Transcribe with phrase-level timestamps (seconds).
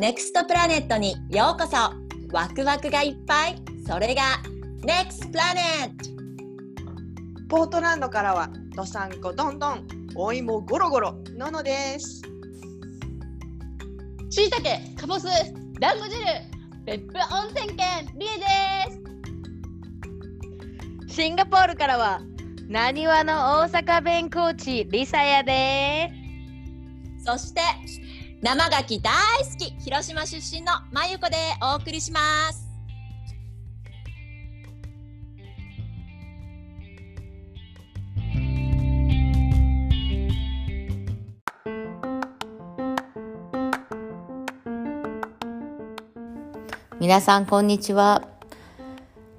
[0.00, 1.76] ネクストプラネットにようこそ。
[2.32, 3.56] ワクワクがいっぱい。
[3.84, 4.22] それが
[4.84, 6.10] NEXT プラネット
[7.48, 9.88] ポートランドからはどさんこどんどん。
[10.14, 11.16] お芋ゴロゴロ。
[11.36, 12.22] ののです。
[14.30, 15.26] しいたけかぼす
[15.80, 16.16] 団子汁
[16.84, 18.46] 別府温泉県りえで
[21.08, 21.14] す。
[21.16, 22.20] シンガポールからは
[22.68, 26.12] なにわの大阪弁コーチりさやで。
[27.26, 27.62] そして
[28.40, 29.10] 生牡蠣大
[29.42, 32.20] 好き広島出身のまゆこでお送りしま
[32.52, 32.68] す
[47.00, 48.26] 皆さんこんにちは。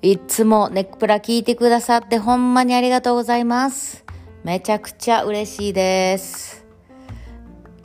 [0.02, 4.06] いつもネックプラ聞いてくださってほんまにありがとうございます。
[4.46, 6.59] めちゃくちゃ嬉しいです。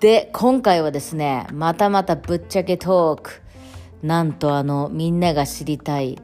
[0.01, 3.43] で、今回はですね、またまたぶっちゃけトーク。
[4.03, 6.19] なんとあの、みんなが知りたい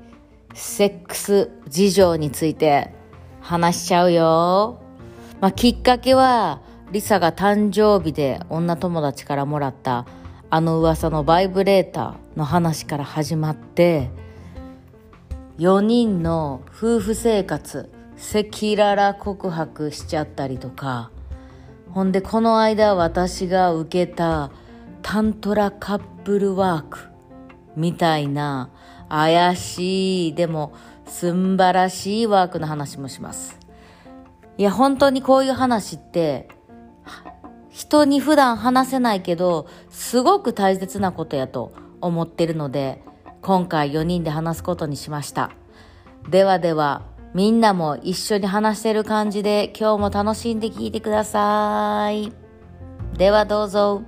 [0.55, 2.93] セックス事情について
[3.41, 4.81] 話しちゃうよ。
[5.41, 6.61] まあ、きっかけは、
[6.93, 10.07] リサが誕生日で女友達からもらった
[10.51, 14.11] あの噂のバイブレーターの話から始まって、
[15.59, 21.11] 4人の夫婦生活、赤裸々告白しちゃったりとか、
[21.93, 24.51] ほんでこの間私が受けた
[25.03, 26.99] タントラカップルワーク
[27.77, 28.71] みたいな
[29.09, 30.73] 怪しい、でも
[31.07, 33.59] すんばらしいワークの話もします。
[34.57, 36.49] いや、本当にこういう話って、
[37.71, 43.03] 人に普段話せないけど、すごく大切なことやと思ってるので、
[43.43, 45.51] 今回4人で話すことにしました。
[46.29, 47.03] ではでは、
[47.33, 52.33] みんなも一緒に話してる感じで今日も楽しんで聞いてください。
[53.17, 54.03] ではどうぞ。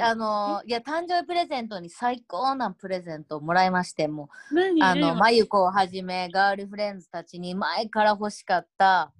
[0.00, 4.82] あの、いや、誕生日プレゼントに最高なプレゼントをもらいまして、もう何？
[4.82, 9.12] あの、まゆこをはじめ、ガールフレンズたちに前から欲しかった、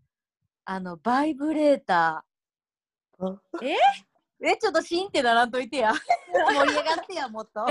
[0.65, 3.37] あの、バイブレーター。
[3.63, 3.77] え？
[4.45, 5.93] え、ちょっとシンってならんといてや。
[6.33, 7.65] 盛り上がってや、もっと。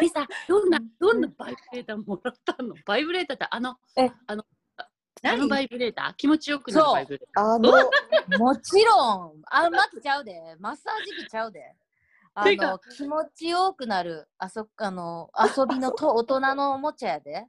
[0.00, 2.74] リサどんなどんなバイブレーターもらったの？
[2.86, 4.10] バイブレーターってあのえ。
[4.26, 4.44] あの
[4.76, 4.88] あ
[5.22, 6.16] 何のバイブレーター？
[6.16, 7.72] 気持ちよくなるバイブレータあの
[8.38, 10.56] もちろん、あ、待ってちゃうで。
[10.60, 11.74] マッサージ機ちゃうで。
[12.34, 17.46] あの、気持ちよくなる、あそ、あの、遊びのと 大人のおもちゃやで。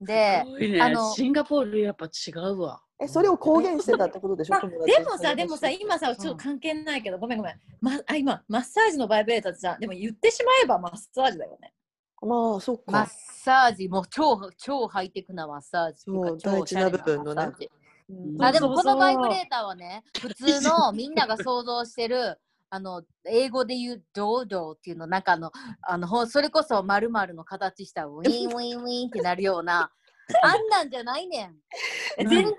[0.00, 0.80] でね。
[0.80, 4.54] あのシンガポールやっぱ違うわえそれを公言してたってことでしょ？
[4.54, 7.54] まあでもさ、でもさ、今さ、ちょっと関係ないけど、ごめんごめん。
[7.80, 11.72] ま、あ今、マッサージのバイブレーターってさ、でも言ってしまえばマッサージだよね。
[12.20, 13.10] まあそっマッか
[13.44, 17.52] サージ、もう超、超ハイテクなマッサージっていう大事な部分のね。
[18.10, 18.42] うん。
[18.42, 29.92] あでもこのバイブレーターはね、普通の みんなが想像してる、あの、英語で言うドードーっていうの、なんかあの、あのそれこそ〇〇の形したウィンウィンウィンってなるような、
[30.42, 31.56] あんなんじゃないねん。
[32.18, 32.54] 全然違う。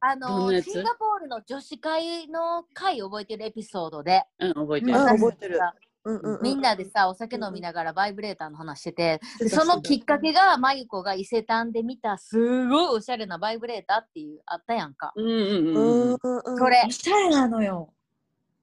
[0.00, 4.92] あの、シンガポールの女子会の会覚えてるエピソードで、うん覚えてる。
[4.98, 5.58] 覚えてる。
[5.58, 5.74] が
[6.04, 6.42] うんうんうん。
[6.42, 15.12] みんなでさ、お酒飲みながらバイブレーターの話してて、してたでそのきっかけが、まゆこが伊勢丹で見た、すごいおしゃれなバイブレーターっていう、あったやんか。
[15.16, 15.36] うんうんうん。
[15.36, 16.58] ううんんうんうん。
[16.58, 16.84] それ。
[16.86, 17.90] お、しゃれなのよ。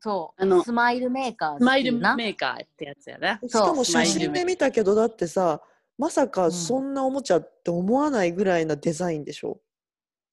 [0.04, 2.16] そう、あのスマイルメーカースマイルっていうな。
[2.16, 3.40] メーカーってやつやな。
[3.44, 5.62] しかも写真で見たけどだってさ
[6.02, 9.60] まさかそんなおもちゃって思わないぐらいなデザインでしょ？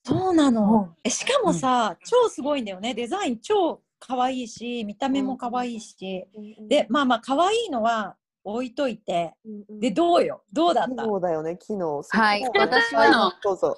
[0.02, 0.96] そうなうのん。
[1.04, 2.94] えしかもさ、超すごいんだよね。
[2.94, 6.24] デザイン超可愛いし、見た目も可愛いし。
[6.68, 9.34] で、まあまあ可愛いのは置いといて。
[9.68, 10.42] で、どうよ？
[10.50, 10.88] どうだった？
[10.88, 12.42] 機能だよね機能はい。
[12.56, 13.76] 私はどうぞ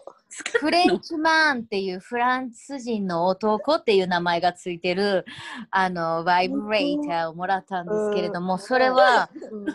[0.61, 5.25] フレンチマンっていうフランス人の男っていう名前がついてる
[5.71, 9.29] あのバイブレーターをもらったんですけれども、それは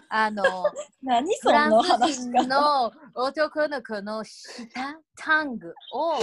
[0.09, 0.44] あの
[1.41, 1.83] フラのン
[2.13, 2.45] ス人。
[2.47, 6.13] の男の子の下タングを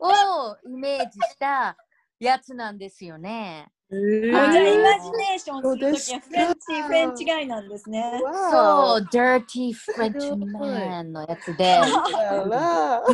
[0.00, 1.76] をイメージした
[2.18, 3.70] やつなんですよね。
[3.94, 8.20] あじゃあイマジネーションするときはフレンチ、フレンチガイなんですね。
[8.50, 11.78] そう、Dirty French Man のやつで。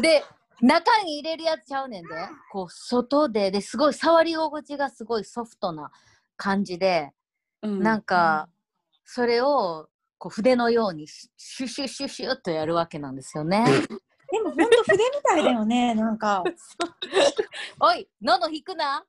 [0.01, 0.25] で、
[0.61, 2.09] 中に入れるやつちゃうねんで、
[2.53, 5.91] こう、外で、ですごい触り心地がすごいソフトな
[6.37, 7.11] 感じで、
[7.63, 8.49] うんなんか、
[9.05, 13.65] それを、こう筆のようにシュシュシュシュっとやるわけなんですよね。
[14.31, 16.45] でも本当筆みたいだよね、なんか。
[17.81, 19.05] おい、喉引くな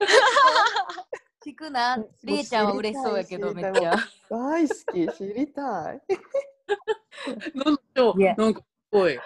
[1.46, 1.98] 引くな。
[2.24, 3.94] りえちゃんは嬉しそうやけど、めっちゃ。
[4.30, 6.02] 大好き知りたい。
[7.54, 7.82] なんか
[8.16, 8.34] いや。
[8.36, 9.18] なんかすごい。
[9.18, 9.22] あ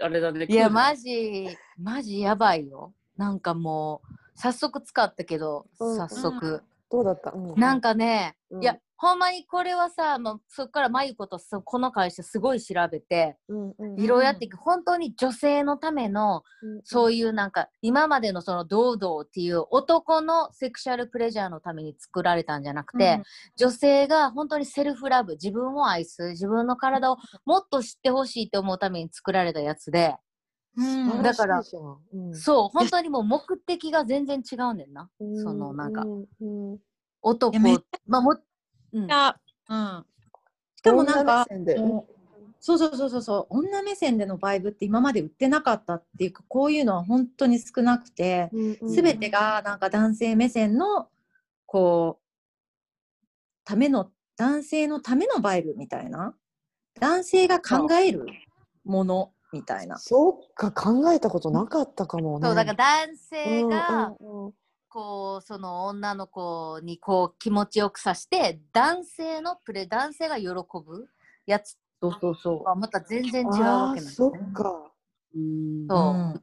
[0.00, 2.92] あれだねいや、マジ、マジやばいよ。
[3.16, 5.96] なんかもう、早速使ったけど、うん。
[5.96, 6.62] 早速。
[6.90, 7.54] どうだった、うん。
[7.56, 8.62] なんかね、うん。
[8.62, 23.22] いや、ほんまにこれはさ、もうそっからまゆことそこの会社すごい調べて、うんうんいろいろやっていく、本当に女性のための、うんそういうなんか、今までのその堂々っていう男のセクシャルプレジャーのために作られたんじゃなくて、
[23.56, 30.16] 女性が本当にセルフラブ、自分を愛す、自分の体をもっと知ってほしいって思うために作られたやつで、
[30.76, 31.22] うん。
[31.22, 31.62] だから
[32.12, 32.34] うん。
[32.34, 35.08] そう、本当にもう目的が全然違うねんな。
[35.20, 36.78] うんそのなんかうんうん
[37.20, 37.58] 男
[38.06, 38.36] まあも、
[38.92, 39.04] うん。
[40.76, 41.78] しかもなんか女目線で。
[41.78, 42.14] もう
[42.60, 48.50] そうそうそうそうそう女目線でのバイブって今まで売ってなかったっていうかこういうのは本当に少なくて
[48.88, 51.08] すべてがなんか男性目線の
[51.66, 53.26] こう
[53.64, 56.34] ための男性のためのバイブみたいな。
[57.00, 58.26] 男性が考える
[58.84, 59.98] ものみたいな。
[59.98, 62.46] そっか考えたことなかったかもね。
[62.46, 64.52] そう、だから男性が、うんうんうん
[64.98, 71.08] こう、その女の子にこう気持ちよくさして、男性のプレ、男性が喜ぶ
[71.46, 74.52] やつそうそうそはまた全然違うわけあなんだーそよねっ。
[74.52, 74.92] か
[75.36, 76.42] うんそううん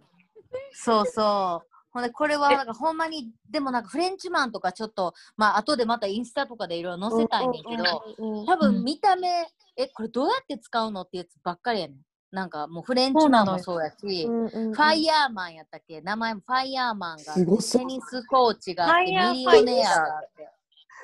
[0.71, 1.67] そうそう。
[1.91, 9.27] ほんで、これはなんかほんまに、でもなんかフレンチマンとかちょっと、まあ後でまたインスタとかでいろいろ載せたいねんけど、多うん分見た目、
[9.75, 11.97] え、これどうやって使うのってやつばっかりやねん。
[12.35, 14.73] なんかもうフレンチマンもそうやし、うんうんうん。
[14.73, 16.01] ファイヤーマンやったっけ？
[16.01, 17.45] 名前もファイヤーマンがテ
[17.85, 20.49] ニスコーチがあって、ファイヤーミリオネアがあって。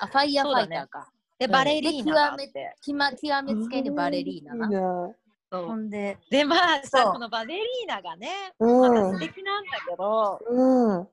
[0.02, 1.10] あ、ファイヤーファイターか。
[1.40, 2.76] でバレリーナがあって。
[2.86, 4.68] 極め極めつけにバレリーナな。
[4.68, 5.12] いいな
[5.52, 6.88] ほんで、でまあそう。
[6.88, 8.82] さこのバレリーナがねうん。
[8.82, 11.08] また素敵なんだけど、うん。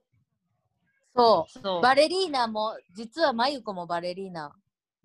[1.16, 1.58] そう。
[1.62, 1.80] そう。
[1.80, 4.52] バレリーナも、実はまゆこもバレリーナ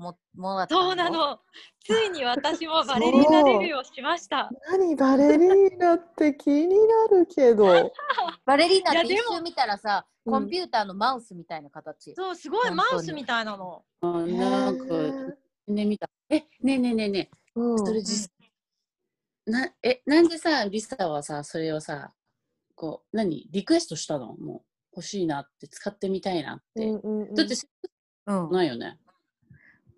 [0.03, 1.39] ももらったそうなの。
[1.83, 4.51] ついに私もバレリーナデビューをしました。
[4.69, 7.65] 何バレリーナって気になるけど。
[8.45, 10.33] バレリーナって一瞬見たらさ、うん。
[10.33, 12.13] コンピューターのマウスみたいな形。
[12.13, 13.83] そうすごいマウスみたいなの。
[14.01, 14.85] あなんか、
[15.67, 16.09] ね、見た。
[16.29, 17.75] え、ねえねえねえねうん。
[17.75, 18.31] え、それ実、
[19.45, 22.13] な、え、なんでさ、リサはさ、それをさ、
[22.75, 24.35] こう、何リクエストしたの？
[24.35, 24.61] もう、
[24.95, 26.85] 欲しいなって、使ってみたいなって。
[26.85, 27.35] うんうんうん。
[27.35, 27.55] だって、
[28.27, 28.51] うん。
[28.51, 28.99] ないよね。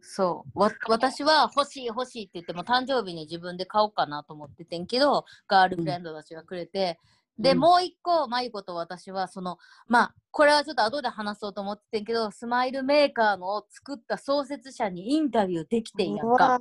[0.07, 0.60] そう。
[0.60, 7.00] わ私は欲しい欲しいって言っても誕生日に自分で買おうかなと思っててんけどガールフレンドたちがくれて、
[7.40, 7.60] で、うん。
[7.60, 9.57] もう一個まゆこと私はその
[9.88, 16.60] まあこれはちょっと後で話そうと思っててんけどスマイルメーカーのを作った創設者にインタビューできてんやんか。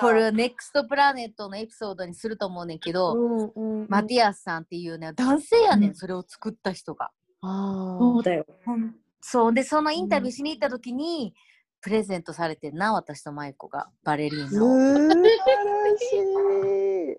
[0.00, 3.86] これネクストプラネットのエピソードにすると思うねんけど、うんうんうん。
[3.88, 7.10] マティアスさんっていうね男性やねん、それを作った人が。
[7.40, 8.44] あそうだよ。
[9.20, 9.54] そう。
[9.54, 11.34] でそのインタビューしに行った時に、
[11.80, 14.68] プレゼントされてんな私とマイコがバレリーあナを。
[14.68, 16.02] 素晴らし
[17.14, 17.18] い。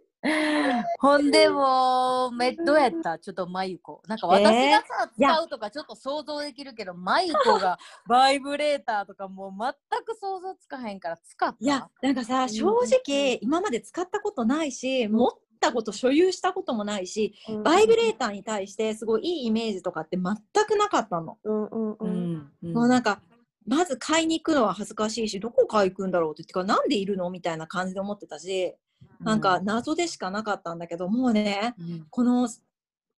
[0.99, 3.17] ほんでもうめどうやった？
[3.19, 9.71] ちょっとマユコなんか私がさ、使うとかちょっと想像できるけどマユコがバイブレーターとかもう全
[10.03, 11.57] く想像つかへんから使った？
[11.57, 15.31] いやなんかさ正直今まで使ったことないし持っ
[15.61, 17.33] たこと所有したこともないし
[17.63, 20.35] バイブレーターに対してすごいいいイメージとかって全
[20.65, 21.37] くなかったの。
[21.45, 21.65] うん。
[21.67, 22.73] うん、うん。
[22.73, 23.21] もうなんか
[23.69, 28.73] まず買いに行くのは恥ずかしいしどこ買いに行くんだろうって言ってかなんでいるのみたいな感じで思ってたし
[29.19, 32.07] なんか謎でしかなかったんだけどもうねうん。
[32.09, 32.49] この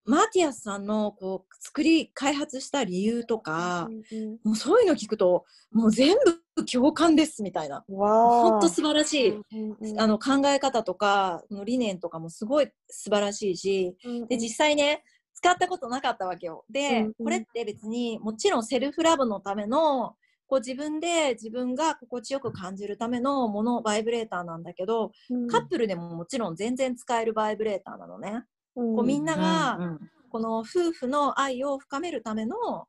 [0.04, 6.16] マティアスさんのこう作り開発した理由とかうんもうそういうの聞くともう全
[6.56, 7.82] 部共感ですみたいな。
[7.88, 9.28] 本当素晴らしい。
[9.30, 14.26] うんうんあの考え方とかの理念とかもすごい素晴らしいしうん。
[14.26, 15.02] で実際ね
[15.34, 16.64] 使ったことなかったわけよ。
[16.68, 17.14] で、うんうん。
[17.14, 20.14] これって別にもちろんセルフラブのための
[20.52, 25.48] こう自分で自分が心地よく感じるためのものバイブレーターなんだけど、うん。
[25.48, 28.44] カップルでももちろん全然使えるバイブレーターなのね。
[28.76, 28.96] うん。
[28.96, 32.86] こうみんなが、この夫婦の愛を深めるための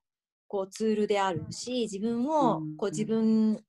[0.50, 3.64] こうツールであるし自分をうんこう自分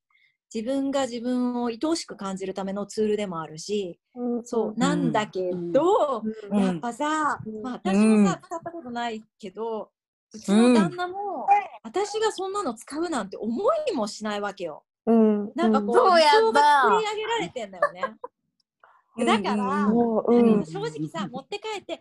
[0.52, 7.62] 自分が自分を愛おしく感じるためのツールでもあるしうんそうなんだけど、うんやっぱさ、うん。
[7.62, 9.90] まあ、私もさ使ったことないけど
[10.34, 11.46] うちの旦那も
[11.84, 14.84] 私がそんなの使うなんて思いもしないわけよ。
[15.06, 15.52] うん。
[15.54, 18.16] なんかこう、そうや理想んなが作り上げられてんだよね。
[19.24, 20.66] だから、もううん。
[20.66, 22.00] 正直さ、持って帰って、へえ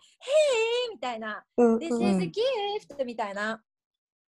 [0.91, 1.73] みたいな、で、うん。
[1.73, 2.17] うん。
[2.19, 2.41] 成績ギ
[2.79, 3.61] フトみたいな、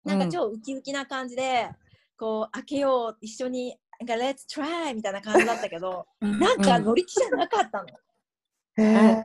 [0.05, 1.71] なんか超ウキウキな感じで、
[2.19, 4.95] こう、開けよう、一緒に、なんか、Let's try!
[4.97, 7.89] みたいな感じだったけど、なんか乗り気じゃなかったの。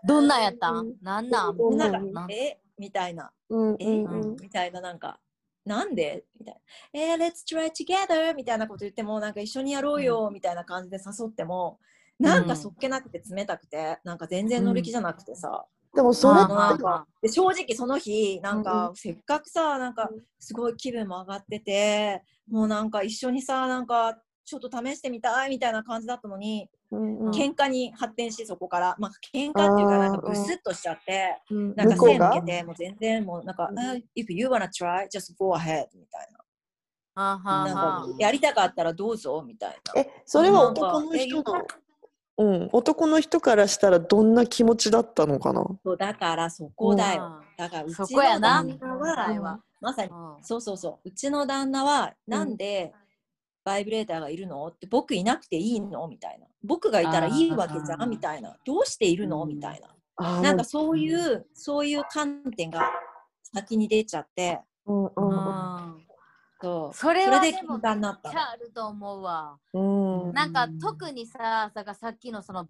[0.03, 0.89] どんなんやったうん。
[0.89, 1.57] んなんなん？
[1.57, 3.31] うんなんか、えみたいな。
[3.49, 5.19] うんえ、うんうんみたいな、なんか、
[5.65, 6.25] なんで？
[6.39, 6.55] みたい
[6.93, 7.01] な。
[7.01, 8.35] えー、let's try together!
[8.35, 11.79] みたいなこと言っても、なんか一緒にやろうよ、みたいな感じで誘っても、
[12.19, 24.17] なんかそっけなくて冷たくて、なんか全然乗り気じゃなくてさ、でもそれなんかで正直その日なんか、せっかくさなんかすごい気分も上がっててもうなんか一緒にさなんか
[24.47, 27.31] ちょっと試してみたいみたいな感じだったのに、うんうん。
[27.31, 28.95] 喧嘩に発展しそこから。
[28.97, 31.75] まあ喧嘩っていうかなんかブスッとしちゃって、うん。
[31.75, 33.77] なんか背向けてもう全然もうなんか、うん。
[33.77, 36.27] "Uh, if you wanna try just go ahead みたい
[37.15, 40.01] はななんかやりたかったらどうぞみたいな。
[40.01, 41.67] えそれは男の人えの
[42.37, 42.69] うん。
[42.71, 45.65] 男の人からしたらどんな気持ちだったのかな？
[45.83, 47.41] そうだからそこだよ。
[47.57, 50.43] だからうちその旦那は、はまさにうん。
[50.43, 51.09] そうそうそう。
[51.09, 52.93] うちの旦那は、なんで
[53.67, 54.65] バイブレーターがいるの？
[54.67, 56.07] って、僕いなくていいの？
[56.07, 56.47] みたいな。
[56.63, 58.09] 僕がいたらいいわけじゃん？
[58.09, 58.55] みたいな。
[58.65, 59.43] どうしているの？
[59.43, 59.49] うん。
[59.49, 59.81] みたい
[60.17, 60.41] な。
[60.41, 62.89] なんかそういう、そういう観点が
[63.43, 65.11] 先に出ちゃって、うんうん
[66.61, 66.95] そう。
[66.95, 69.57] それはででも喧嘩になっちゃあると思うわ。
[69.73, 69.79] う
[70.29, 70.33] ん。
[70.33, 72.69] なんか特にさ、ささっきのその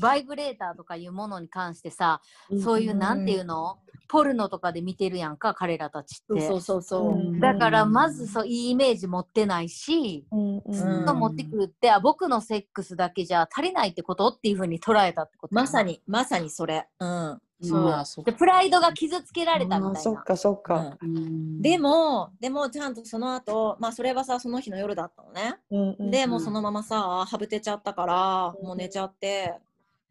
[0.00, 2.20] バイブレーターとかいうものに関してさ、
[2.62, 3.78] そういうなんていうの？
[4.10, 6.46] ポルノとかで見てるやんか、彼らたちって。
[6.46, 7.12] そうそうそう。
[7.12, 15.82] うんだからまずそういいイメージ持ってないし、うんうんうんと持ってくるって、あ僕のセックスだけじゃ足りないってことっていうふうに捉えたってことまさ。
[15.82, 16.88] に、まさにそれ。
[17.00, 17.40] うん。
[17.60, 20.00] そうでプライドが傷つけられたみたいな。
[20.00, 25.56] そっかそっか、うんでも、でもちゃんとその後、まあそれはさ、その日の夜だったのね。
[25.72, 29.58] うんうんで、もうそのままさ、はぶてちゃったから、もう寝ちゃって、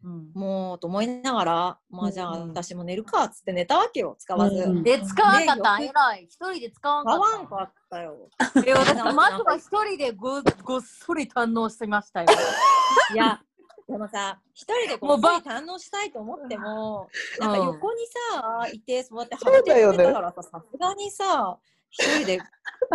[0.04, 4.56] うんもうと思いながら、まあじゃあうん私も寝るかっつって寝たわけよ、使わず。
[4.62, 5.80] うんで、使わんかったん？
[5.80, 6.24] ねえらい。
[6.24, 7.36] 一人で使わんか使った。
[7.36, 8.28] わんかったよ。
[8.64, 12.28] いや私まずは一人でごごっそり堪能してましたよ。
[13.12, 13.42] いや、
[13.88, 17.08] でもさ、一人でこもうばう堪能したいと思っても、
[17.40, 21.58] なんかうん横にさ、いて、そうやってはそうぶてたからさ、さすがにさ、
[21.90, 22.40] 一人で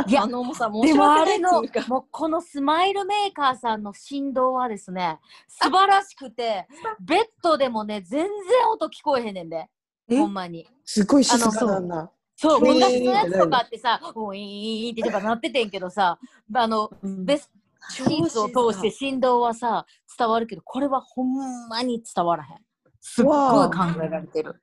[0.08, 1.90] いや堪能もさ、申し訳あれのないっていうか。
[1.90, 6.68] もうこのスマイルメーカーさんの振動はですね素晴らしくて
[7.02, 8.30] ベッドでもね全然
[8.72, 9.68] 音聞こえへんねんで。
[10.10, 10.18] え？
[10.18, 10.68] ほんまに。
[10.86, 12.12] すごい静かなんだ。
[12.36, 16.18] そう昔のやつとかってさウィーンってとかなっててんけどさ
[16.54, 17.52] あのベス
[17.90, 19.86] シーツを通して振動はさ
[20.18, 22.58] 伝わるけどこれはほんまに伝わらへん。
[23.00, 23.74] すっごい考
[24.04, 24.62] えられてる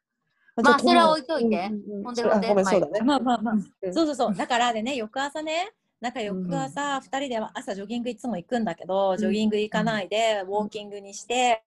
[0.63, 1.69] まあそれは置いといて。
[2.05, 3.01] ほんでほんでだね。
[3.03, 4.35] まあまあまあ、うんそうそうそう。
[4.35, 11.63] だからでね、翌朝ね、なんか翌朝、二人で朝ジョギングいつも行くんだけど、ジョギング行かないで、ウォーキングにして、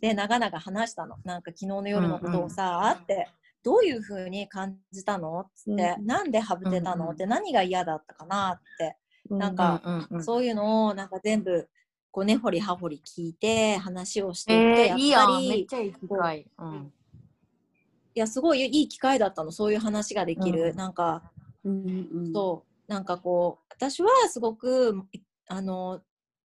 [0.00, 1.16] で、長々話したの。
[1.24, 3.28] なんか昨日の夜のことをさ、って、
[3.62, 5.40] どういうふうに感じたの？
[5.40, 7.10] って、うなんでハブてたの？
[7.10, 8.96] って、何が嫌だったかなって、
[9.30, 9.80] なんか、
[10.20, 11.68] そういうのをなんか全部、
[12.10, 15.40] こう根掘り葉掘り聞いて、話をしていくと、えー、いいやん。
[15.40, 16.46] めっやっぱり、ちゃいい機会。
[16.58, 16.74] うん。
[16.74, 16.99] い
[18.14, 20.70] や、すごいいい機会だったの、そういう話ができる。
[20.70, 20.76] うん。
[20.76, 21.22] なんか、
[21.64, 26.00] うんうんそう、なんかこう、私はすごく、いあの、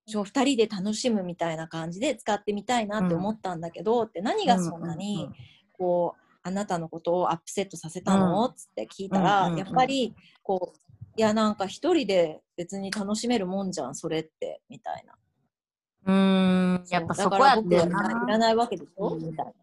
[0.08, 5.30] ちょ二人で楽しむみたいな感じで使ってみたいなって思ったんだけど、って何がそんなうんに
[5.74, 8.56] こう、あなたのことをアップセットさせたの、うん。
[8.56, 9.60] つって聞いたら、うんうんうん。
[9.60, 10.78] やっぱり、こう、
[11.18, 15.16] いや、なんか一人で別に楽しめるもんじゃん、それって、みたいな。
[16.06, 16.86] うーん。
[16.90, 18.38] やっぱそこやっていらな。
[18.38, 19.26] ないわけでしょ、うん。
[19.26, 19.54] みたいな。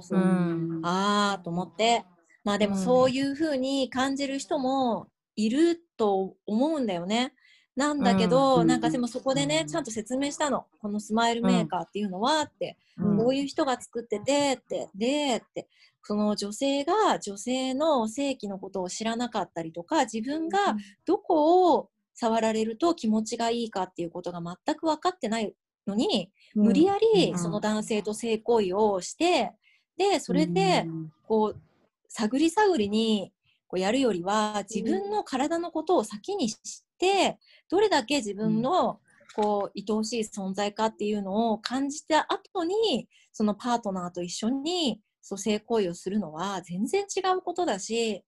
[0.00, 0.20] そうそう。
[0.20, 0.22] う。
[0.22, 0.80] ん。
[0.84, 2.04] ああと思って。
[2.44, 2.82] まあでもうん。
[2.82, 7.34] そういうふうに感じる人もいると思うんだよね。
[7.74, 8.66] なんだけど、うん。
[8.66, 9.66] なんかでもそこでね、うん。
[9.66, 10.66] ちゃんと説明したの。
[10.80, 13.16] このスマイルメーカーっていうのはって、うん。
[13.18, 15.68] こういう人が作っててって、でって、
[16.04, 25.54] その女性が女性の性器のことを知らなかったりとか、自分がどこを触られると気持ちがいいかっていうことが全く分かってない
[25.86, 27.38] のに、無理やりうん。
[27.38, 29.52] その男性と性行為をして、
[29.96, 30.86] で、それで、
[31.26, 31.60] こう、
[32.08, 33.32] 探り探りに
[33.72, 36.58] こうやるよりは、自分の体のことを先に知っ
[36.98, 37.38] て、
[37.70, 39.00] どれだけ自分の、
[39.34, 48.22] こう、愛おしい存在かっていうのを感じた後に、そのパートナーと一緒に、そう性行為をするのは全然違うことだし、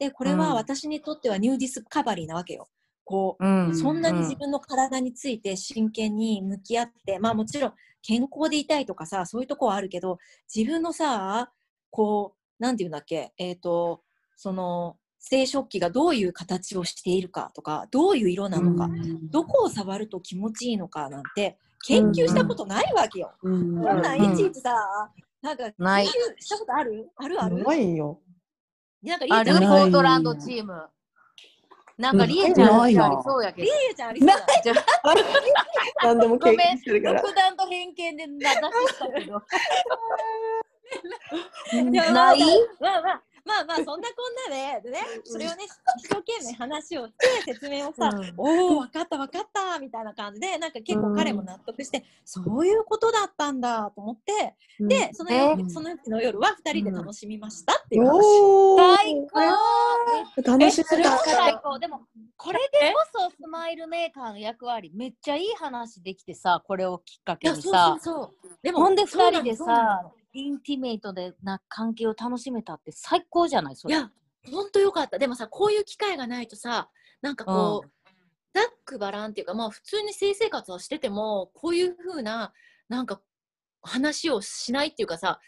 [0.00, 0.38] で、これうん。
[0.38, 2.68] は私にとっては new discovery なわけよ。
[3.10, 3.76] こう、うん。
[3.76, 10.18] そんなに自分の体について真剣に向き合って、まあもちろん健康でいたいとかさ、そういうとこはあるけど、
[10.54, 11.50] 自分のさ、
[11.90, 14.02] こう、なんていうんだっけ、えっ、と、
[14.36, 18.88] その、生殖器がどういう形をしているかとか、どういう色なのか、
[19.32, 23.32] どこを触ると気持ちいいのかなんて、研究したことないわけよ。
[23.42, 23.82] うん。
[23.82, 24.72] こんなんいちいちさ、
[25.42, 26.04] なんか、ない。
[26.04, 27.10] 研究したことある？
[27.16, 27.64] あるある？
[27.64, 28.20] ないよ。
[29.02, 29.88] なんか、あるポりえちゃん、ない。
[29.88, 30.88] ートランドチーム。
[32.00, 33.66] なんかリエちゃんありそうやけど。
[33.66, 34.74] りえちゃんありそうだじゃ
[36.02, 37.20] 何でも経験してるから。
[37.20, 39.42] 独断と偏見で名指ししたけど。
[42.12, 42.40] ない？
[42.80, 45.56] まあまあ、まあまあそんなこんなででねそれをね
[45.98, 47.12] 一生懸命話をし
[47.44, 48.34] て説明をさ、うん。
[48.36, 55.50] おお分かった分かったみたいな感じでなんか結構彼も納得して、そういうことだったんだと思って、でそのえ？
[55.50, 58.20] 夜その日の夜は2人で楽しみましたっていう話。
[58.96, 59.26] 最
[60.36, 60.52] 高。
[60.58, 61.24] 楽しそれはめた。
[61.24, 61.78] 最高。
[61.78, 62.00] でも
[62.36, 67.96] これでこそスマイルメーカーの役割めっちゃいい話できてさこれをきっかけにさ。
[68.00, 70.08] そうそうでほんでそうなの2人でそうなの。
[70.10, 73.94] さインティメイトでな関係を楽しめたって最高じゃないそれ。
[73.94, 74.10] いや
[74.50, 75.18] ほんとよかった。
[75.18, 76.88] でもさこういう機会がないとさ
[77.20, 77.90] なんかこう、
[78.54, 82.52] ざっくばらんっていうかまあ普通に性生活はしててもこういう風な
[82.88, 83.20] なんか
[83.82, 85.40] 話をしないっていうかさ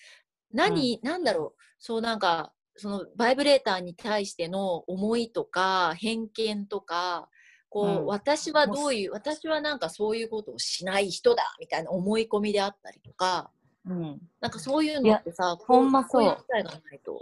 [0.53, 1.63] 何、なんだろう。
[1.79, 7.29] そうなんかそのバイブレーターに対しての思いとか偏見とか
[7.69, 8.07] こう、うん。
[8.07, 13.51] 私はどういう私はなんかそういうことをしない人だみたいな思い込みであったりとか
[13.87, 14.21] うん。
[14.41, 16.11] なんかそういうのってさほんまそう。
[16.11, 17.21] こういう機会がないと。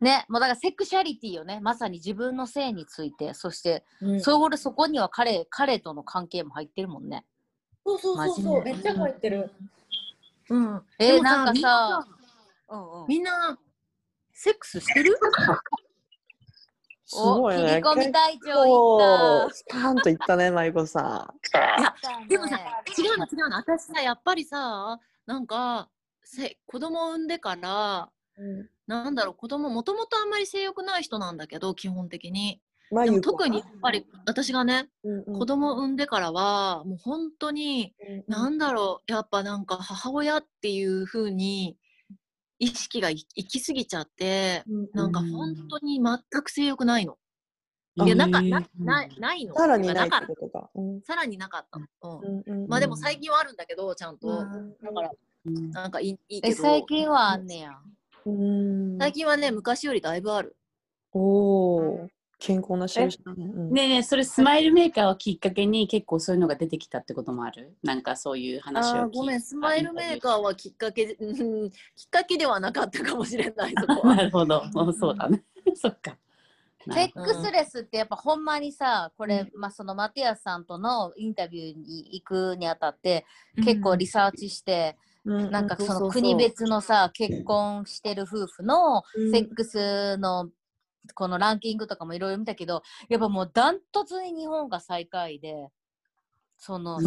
[0.00, 1.60] ねもうだからセクシャリティよね。
[1.60, 3.34] まさに自分の性について。
[3.34, 4.20] そして、うん。
[4.20, 7.24] それそこには彼彼との関係も入ってるもんね。
[7.86, 8.64] そうそうそうそう。
[8.64, 9.50] めっちゃ入ってる。
[10.50, 10.82] うん。
[10.98, 12.06] えーなんかみさ
[12.68, 13.06] うんうん。
[13.08, 13.58] みんな
[14.32, 15.16] セックスしてる？
[17.04, 17.62] すごいね。
[17.84, 21.32] お切り込み隊長っスパーンといったね、まいこさ
[21.78, 22.58] いやたでもさ
[22.98, 23.56] 違うの違うの。
[23.58, 25.90] 私さやっぱりさなんか
[26.24, 28.10] せ子供産んでから
[28.40, 28.68] ん。
[28.86, 32.60] なんだろう子供もともとあんまり性欲ない人なんだけど基本的に。
[32.90, 37.94] までも特にやっぱり私がね子子供産んでからはもう本当に
[38.28, 41.78] なんだろうやっぱなんか母親っていう風に
[42.58, 47.16] 意識がい行き過ぎちゃってなんか本当に全く性欲ないの。
[47.94, 49.54] いやなんかななないの。
[49.54, 50.70] さらにないっだからてことか。
[50.74, 51.02] うん。
[51.02, 51.78] さらになかった。
[51.78, 52.20] の。
[52.20, 52.68] うんうんうん。
[52.68, 54.28] まあでも最近はあるんだけどちゃんと。
[54.28, 55.10] うんだから
[55.44, 55.70] うん。
[55.70, 56.62] なんかいいいいけえど。
[56.62, 57.78] 最近はあんねや。
[58.24, 58.98] うん。
[58.98, 60.56] 最近はね昔よりだいぶある。
[61.12, 61.20] お
[61.76, 62.08] お、
[62.38, 63.44] 健康な印だね。
[63.44, 63.70] うん。
[63.74, 67.76] ねえねえそれスマイルメーカーをきっかけに結構そういうのが出てきたってこともある？
[67.82, 69.40] なんかそういう話をごめん。
[69.42, 74.16] スマイルメーカーはきっかけで、うん、きっかけではなかったかもしれないそこなは。
[74.24, 75.44] るほど、うんそうだね。
[75.76, 76.16] そっか
[76.90, 83.24] セックスレスってやっぱほんまにさこれ、まあ、そのマティアスさんとのインタビューに行くにあたって
[83.56, 90.48] 結構リサーチして、なんかその国別のさ結婚してる夫婦のセックスの
[91.14, 95.68] このランキングとかもいろいろ見たけどやっぱもうダントツに日本が最下位で
[96.64, 96.98] その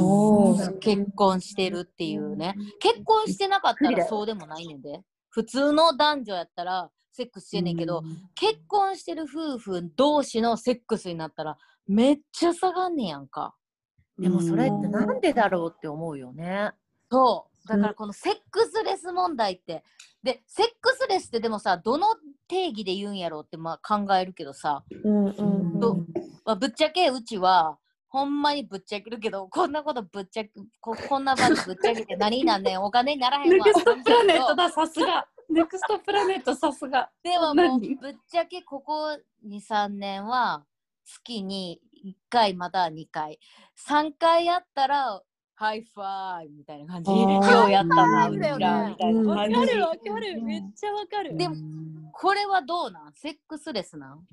[0.81, 2.55] 結婚してるっていうね。
[2.79, 4.99] 結婚してなかったらそうでもないねんで。
[5.29, 8.03] 普通の男女やったらセックスしてんねんけど、
[8.35, 13.55] 結婚してる夫婦同士のセックスになったらめっちゃ下がんねやんか。
[14.19, 16.71] でもそれってなんでだろうって思うよね。
[17.11, 17.67] そう。
[17.67, 19.83] だからこのセックスレス問題って。
[20.23, 22.07] で、セックスレスってでもさ、どの
[22.47, 25.95] 定義で言うんやろうってまあ考えるけどさ、うんうんど
[26.45, 37.95] まあ、ぶっちゃけうちは、ほんまにぶっちゃけるけど、こんなことぶっちゃけ、ここんな場でぶっちゃけて何になんねん、お金にならへんわネクストプラネットだださすがネクストプラネットさすがではもう何？
[37.95, 40.65] ぶっちゃけここ2、3年は
[41.05, 43.39] 月に1回または2回。
[43.87, 45.21] 3回やったら
[45.55, 47.11] ハイファイみたいな感じ。
[47.11, 49.13] あーようやったな、みたいなわか感
[49.67, 49.73] じ。
[49.73, 51.37] るわかるめっちゃわかる。
[51.37, 51.55] でも
[52.11, 53.13] これはどうなん？
[53.13, 54.27] セックスレスなん？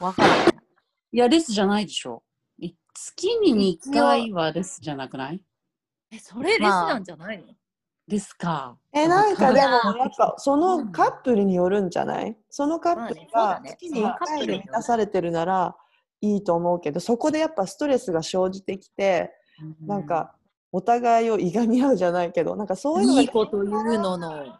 [0.00, 0.48] わからん。
[0.48, 2.24] いやレスじゃないでしょ
[2.58, 5.40] い月に2回はレスじゃなくない？
[6.10, 7.44] えそれレスなんじゃないの？
[8.06, 8.76] ですか？
[8.92, 12.36] えなんかでもまあやっぱそのカップルによるんじゃない？
[12.50, 14.18] そのカップルが月に1そうだね。
[14.18, 15.76] そのカッ回で満たされてるなら
[16.20, 19.32] いいと思うけどそこでやっぱストレスが生じてきて
[19.86, 20.34] なんか
[20.72, 24.58] お互いをいがみ合うじゃないけどなんかそういうのがいいこと言うのの。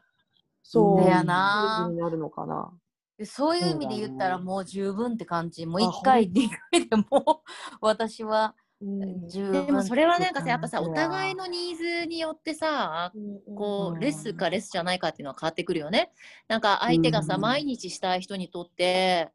[0.62, 1.02] そう。
[1.02, 1.88] せやな。
[1.90, 2.72] になるのかな。
[3.18, 5.66] でそういう意味で言ったらもう十分って感じ。
[5.66, 7.42] もうあ1回、2回でも
[7.80, 8.54] 私は。
[8.86, 13.12] でもそれはなんかさやっぱさお互いのニーズによってさ
[13.56, 16.12] こうんうレスかレスじゃないかっていうのは変わってくるよね。
[16.48, 19.30] なんか相手がさうん毎日したい人にとって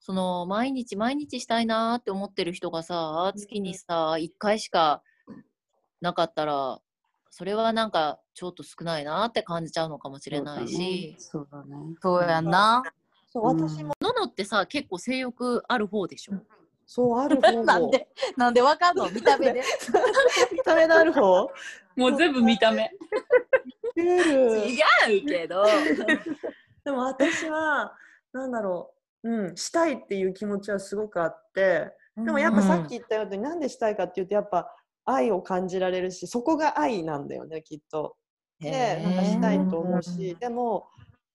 [0.00, 5.02] その毎日毎日したいなーって思ってる人がさ月にさ1回しか
[6.00, 6.80] なかったら
[7.30, 11.16] それはなんかちょっと少ないなって感じちゃうのかもしれないし。
[11.18, 12.82] そうだねそうやんな。
[13.32, 16.32] そう私もののってさ結構性欲ある方でしょ？
[16.92, 19.08] そうある方 なんでなんでわかんの？
[19.12, 19.62] 見た目で。
[20.50, 21.48] 見た目のある方。
[21.94, 22.90] もう全部見た目。
[23.96, 25.64] 違うけど。
[26.84, 27.96] でも私は
[28.32, 31.94] なんだろう、うん、したいっていう気持ちはすごくあって。
[32.16, 34.68] でもやっぱさっき言ったように、なんでしたいかっていうとやっぱ
[35.04, 38.16] 愛を感じられるしそこが愛なんだよねきっと。
[38.58, 40.34] でなんかしたいと思うし。
[40.40, 40.88] でも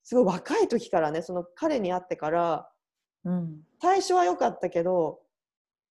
[0.03, 2.69] すごい若い時からねその彼に会ってから
[3.23, 3.61] うん。
[3.81, 5.21] 最初は良かったけど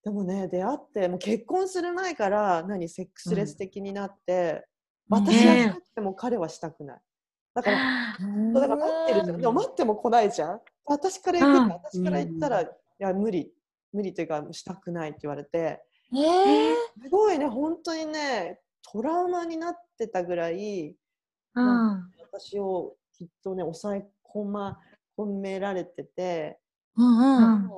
[0.05, 4.67] でもね出会ってもう結婚する前から何セックスレス的になって、
[5.09, 7.01] 私はしたくても彼はしたくない。
[7.55, 7.79] だから
[8.53, 9.41] だから待ってるじゃん。
[9.41, 10.61] でも待っても来ないじゃん。
[10.85, 13.51] 私から行く私から行ったら、いや無理。
[13.93, 15.83] 無理というかしたくないって言われて。
[16.13, 17.47] えー、すごいね。
[17.47, 20.97] 本当にねトラウマになってたぐらい
[21.55, 22.11] うん。
[22.31, 24.79] 私をきっとね抑え込ま
[25.17, 26.59] 込められてて、
[26.97, 27.71] うんうん。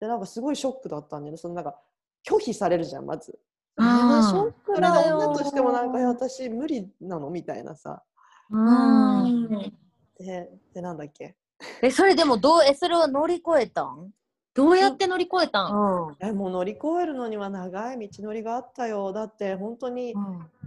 [0.00, 1.36] でなんかすごいショックだったんだよね。
[1.38, 1.78] そのなんか
[2.26, 3.38] 拒否されるじゃんまず。
[3.76, 4.28] あー。
[4.28, 7.30] ショックだよ女としてもなんか私無理なの？
[7.30, 8.02] みたいなさ。
[8.50, 9.72] うん。
[10.18, 11.36] ででなんだっけ？
[11.82, 14.12] え、それでもどう、え、それは乗り越えたん？
[14.54, 16.06] どうやって乗り越えたん？
[16.08, 16.16] うん。
[16.20, 19.12] えもう乗り越えるのには長い道のりがあったよ。
[19.12, 20.14] だって本当に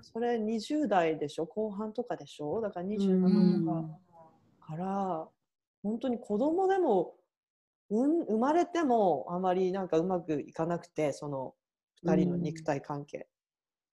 [0.02, 1.46] それ20代でしょ？
[1.46, 2.60] 後半とかでしょ？
[2.62, 3.88] だから27とか
[4.68, 5.28] から
[5.84, 7.16] 本当に子供でも、
[7.92, 11.54] うん、生まれてもあまりなんかうまくいかなくてその
[12.06, 13.28] 2人の肉体関係、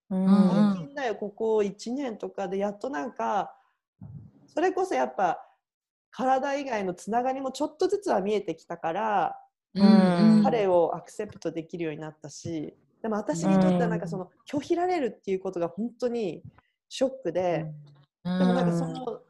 [0.08, 0.74] うん。
[0.74, 3.54] 最近だよここ1年とかでやっとなんか
[4.46, 5.44] それこそやっぱ
[6.10, 9.36] 体以外のつながりもちょっとずつは見えてきたから、
[9.74, 10.42] うん。
[10.44, 16.42] 彼をアクセプトできるようになったしでも私にとってはなんかその拒否られるっていうことが本当に
[16.88, 17.66] ショックで、
[18.24, 19.20] でもなんかその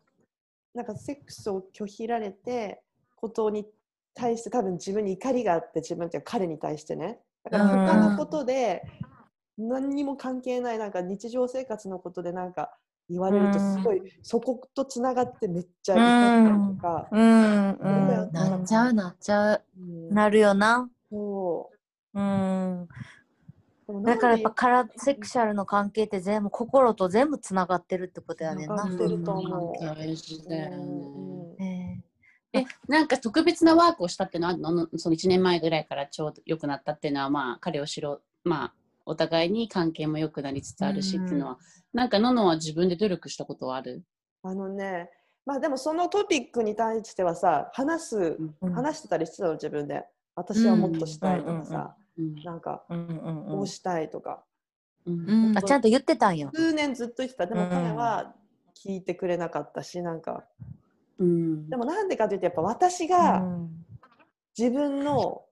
[0.74, 2.82] なんかセックスを拒否られて
[3.16, 3.66] ことに
[4.14, 8.82] 対して多分自分に怒りがあって自分って彼に対してねだから他のことで
[9.58, 12.70] 何にも関係ないなんか日常生活のことでなんか
[13.10, 17.70] 言われるとすごいそことつながってめっちゃ怒ったりとか、うん。
[17.72, 17.78] う。
[17.80, 19.62] どうやっなっちゃうなっちゃう。
[19.78, 19.80] う
[20.12, 20.90] んなるよな。
[21.10, 21.70] そ
[22.14, 22.88] ううん。
[24.04, 28.82] だからやっぱからセクシャルの関係って全部心と全部つながってるってことやねんな。
[28.84, 30.76] 繋がってると思う大事だよね。
[30.76, 31.47] うん
[32.52, 34.72] ええ、なんか特別なワークをしたっていうのは、の？
[34.72, 41.58] のその1年前ぐらいからちょうど良くなったっていうのは、まあ、彼を知ろう、まあ、お互いに関係も良くなりつつあるしっていうのは、
[41.92, 44.02] なんか、ののは自分で努力したことはある？
[44.42, 45.10] あのね
[45.44, 48.72] まあでもそのトピックに対してはさ話すうん。
[48.72, 49.52] 話してたりしてたの？
[49.54, 50.04] 自分で。
[50.36, 52.34] 私はもっとしたいとかさ、うん。
[52.44, 54.44] なんかうんうんこうしたいとか、
[55.06, 55.52] うん。
[55.56, 56.50] あちゃんと言ってたんや。
[56.54, 57.46] 数年ずっと言ってた。
[57.46, 57.70] でもうん。
[57.70, 58.34] 彼は
[58.76, 60.44] 聞いてくれなかったしなんか
[61.18, 61.68] うん。
[61.68, 63.84] でもなんでかというとやっぱ私うがん。
[64.56, 65.42] 自分の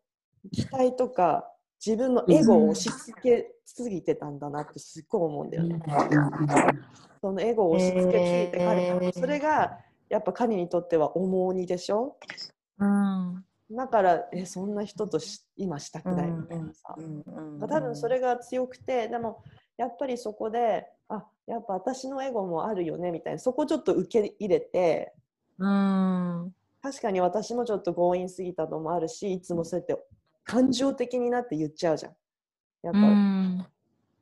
[0.53, 1.49] 期待とか
[1.85, 5.83] 自分のエゴを押し付けすぎてたんだなってすっごい思うんだよね。
[7.21, 9.13] そのエゴを押し付けすぎて彼、へー。
[9.13, 12.17] それがやっぱ彼にとっては重荷でしょ？
[12.79, 13.45] うん。
[13.71, 16.97] だからえそんな人とし今したくないみたいなさ、
[17.61, 19.43] 多分それが強くてでも
[19.77, 23.39] やっぱりそこであやっぱ私のエゴもあるよねみたいな。
[23.41, 25.13] そこちょっと受け入れて
[25.59, 26.55] うん。
[26.83, 30.03] 確かに私もちょっと強引すぎたのもあるしいつもそうやって
[30.45, 32.13] 感情的になって言っちゃうじゃん。
[32.83, 33.67] やっぱ、うん。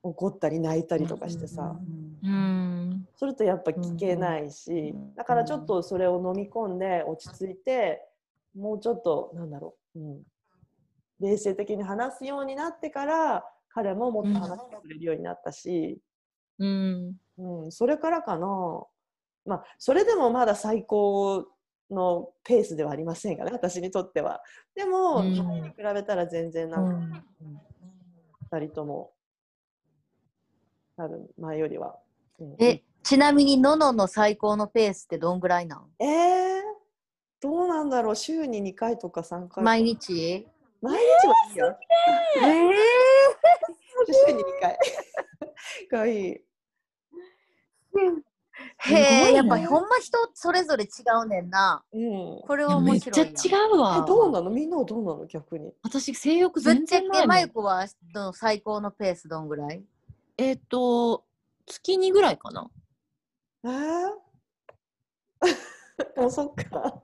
[0.02, 1.76] 怒ったり泣いたりとかしてさ、
[2.22, 3.08] うん。
[3.16, 8.06] それとやっぱ聞けないし、だからちょっとそれを飲み込んで落ち着いて
[8.54, 10.22] もうちょっとなんだろう、うん、
[11.20, 15.98] 冷静的に話すようになってから彼ももっと話してくれるようになったし、
[16.58, 17.16] うん。
[17.38, 17.72] うん。
[17.72, 18.84] それからかな
[19.46, 21.46] まあそれでもまだ最高
[21.90, 24.42] のペースではありませんがね私にとっては。
[24.74, 25.36] でも、うん。
[25.36, 27.24] 前に比べたら全然なんか、
[28.52, 29.12] 2人とも
[30.96, 31.98] 多分前よりは、
[32.38, 32.56] うん。
[32.58, 35.90] えちなみにののの最高のペースってどんぐらいなん？
[36.02, 36.62] えー、
[37.40, 38.16] どうなんだろう。
[38.16, 40.46] 週に2回とか3回毎日？
[40.80, 41.78] 毎日はいいよ。
[42.42, 42.74] ええ
[44.26, 44.78] 週に2回。
[45.90, 46.40] がいい
[48.78, 50.88] へえやっぱほんま人それぞれ違
[51.24, 51.84] うねんな。
[51.92, 52.40] うん。
[52.46, 53.28] これは面めっちゃ違
[53.72, 54.02] うわ。
[54.04, 54.06] え。
[54.06, 54.50] どうなの？
[54.50, 55.26] みんなはどうなの？
[55.26, 55.72] 逆に。
[55.82, 57.50] 私、性欲ぶっ全ちゃけマ然ないもん。
[57.50, 59.82] イクはの最高のペースどんぐらい？
[60.38, 61.24] えっと、
[61.66, 62.70] 月2ぐらいかな。
[63.64, 63.70] えー、
[66.20, 67.02] もうそっか。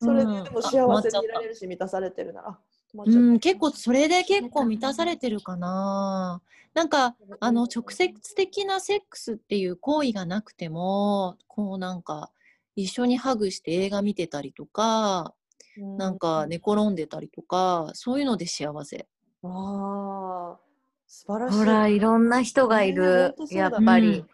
[0.00, 2.58] それででも幸せでいられるし満たされてるなら
[2.94, 6.40] うん、結構それで結構満たされてるかな。
[6.74, 12.30] なんかあの直接的なセックスっていう行為がなくてもこうなんか
[12.76, 15.34] 一緒にハグして映画見てたりとか
[15.76, 19.06] なんか寝転んでたりとかそういうので幸せ。
[19.42, 20.58] ああ
[21.06, 21.58] 素晴らしい。
[21.58, 24.24] ほらいろんな人がいねるやっぱり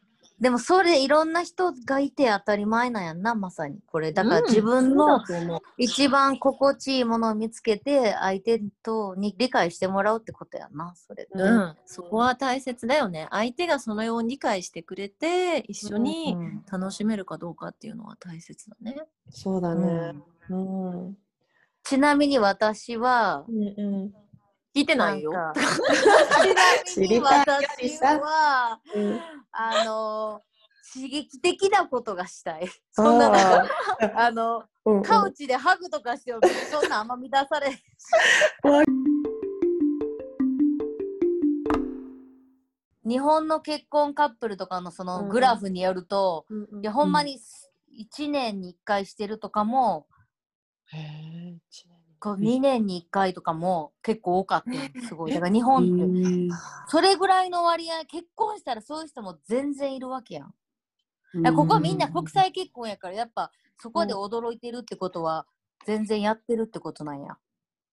[0.40, 3.79] でもそれいろんな人がいて当たり前なんやんな、まさに。
[3.87, 4.12] これ。
[4.12, 5.20] だからうん自分の
[5.79, 11.29] 一番心地いいものを見つけて、相手とに理解してもらうってことやんな、それ。
[11.33, 13.29] うん、そこは大切だよね。
[13.31, 18.97] 相手がそのように理解してくれて、一緒にうん楽しめるかどうかっていうのは大切だね。
[19.31, 20.14] そうだね。
[20.51, 21.07] うん。
[21.07, 21.16] うん
[21.85, 24.14] ちなみに私は、うん。
[24.75, 25.31] 聞いてないよ。
[25.33, 25.61] なんか。
[26.85, 29.21] 知りたいより私さは、うん
[29.53, 30.43] あの、
[30.93, 32.69] 刺激的なことがしたい。
[32.91, 33.73] そんななんか、
[34.17, 35.03] あの、うんうん。
[35.05, 37.71] カウチでハグとかしても、そんなあんま満たされ。
[43.07, 46.81] 日本の結婚カップルとかのそうんのグラフによると、うんうん。
[46.83, 47.39] いやほんまに
[47.93, 50.09] 1年に1回してるとかも、
[50.87, 51.94] へえ一年
[52.37, 55.33] にこう2年に1回とかも結構多かったよすごい。
[55.33, 56.49] だから日本って、うん
[56.89, 60.55] それぐらいの割合、結婚したらそういう人も全然いるわけやん。
[61.55, 65.47] ここはみんな国際結婚やから、やっぱそこで驚いてるってことは、
[65.87, 67.37] 全然やってるってことなんや。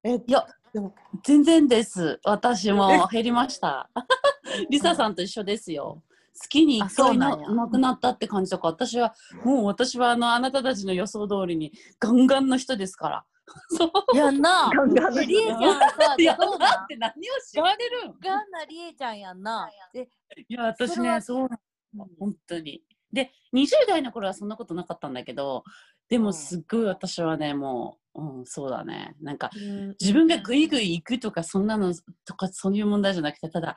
[0.04, 2.20] え、いや、でも、全然です。
[2.24, 3.89] 私も減りました。
[4.70, 6.02] リサさんと一緒ですよ。
[6.34, 9.13] 月にあ1回ななくなったって感じとか、私は、
[9.44, 13.26] もう私はあの、あなたたちの予想通りにガンガンの人ですから。
[13.70, 14.18] そう。
[14.18, 14.70] やんな。
[14.74, 16.46] ガンガンでりえちゃんさ、いや、んだ
[16.84, 17.14] って何を
[17.50, 18.10] 知られる？
[18.10, 19.70] んガンなりえちゃんやんな。
[19.94, 20.10] で、
[20.48, 21.60] いや、私ね、そうな
[21.96, 22.84] の、本当に。
[23.12, 25.64] で、20代の頃はそんなことなかったんだけど、
[26.10, 29.16] でうんもすっごい私はね、もう、うん、そうだね。
[29.22, 31.94] なんか、うん自分がグイグイ行くとか、そんなの
[32.26, 33.76] とか、そういう問題じゃなくて、ただ、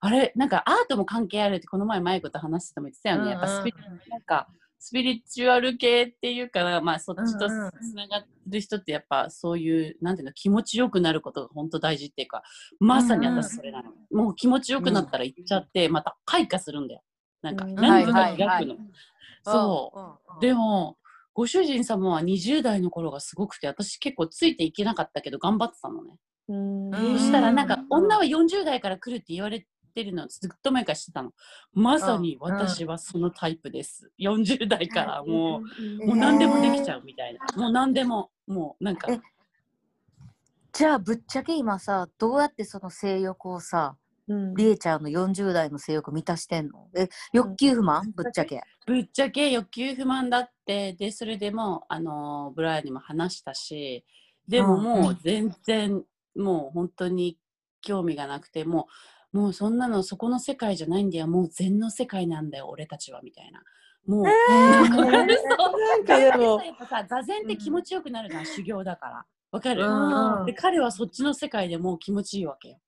[0.00, 3.30] あれ、なんかアートも関係あるって、この前、マイコと話してても言ってたよね。
[3.32, 4.48] やっぱスピリ、なんか、
[4.84, 12.42] スピリチュアル系っていうかな、まあ、そっちとうんうんつながる人って、やっぱそういう、なんていうの、気持ちよくなることが本当大事っていうか、
[12.80, 13.92] まさに私それなの。
[14.10, 17.02] もう気持ちよくなったら行っちゃって、また開花するんだよ。
[17.40, 18.76] なんか、うん何かがはいはい開くの。
[19.42, 20.34] そう。
[20.34, 20.40] うん。
[20.40, 20.98] でも、
[21.32, 26.10] ご主人様は20代の頃がすごくて、私結構ついていけなかったけど頑張ってたのね。
[26.48, 31.32] うんうんそしたらなんか、女は40代から来るって言われてるのずっと前からしてたの。
[31.72, 34.10] まさに私はそのタイプです。
[34.18, 35.62] 40代からも
[36.04, 37.40] う、もう何でもできちゃうみたいな。
[37.56, 39.20] もう何でも、もうなんか、え
[40.72, 44.54] じゃあ、ぶっちゃけ今さ、どうやってその性欲をさ、うん。
[44.54, 46.88] りえちゃんの40代の性欲満たしてんの？
[46.96, 48.12] え、欲求不満？
[48.16, 48.62] ぶっちゃけ。
[48.86, 49.50] ぶっちゃけ。
[49.50, 54.04] 欲求不満だって、で、それでも、あの、ブライアンにも話したし、
[54.48, 54.82] でもうん。
[54.82, 56.02] もう全然、
[56.36, 57.38] もう本当に
[57.80, 58.92] 興味がなくて、もう、
[59.34, 63.62] もうそんなのそこの世界じゃないんだよ、もう禅の世界なんだよ、俺たちは、みたいな。
[64.06, 64.30] もう、わ
[64.88, 65.44] かるそ
[65.76, 66.60] うなんかでも。
[66.88, 69.26] さ、座禅って気持ちよくなるのは修行だから。
[69.50, 72.78] わかる、うんで彼はそっちの世界でもう気持ちいいわけよ。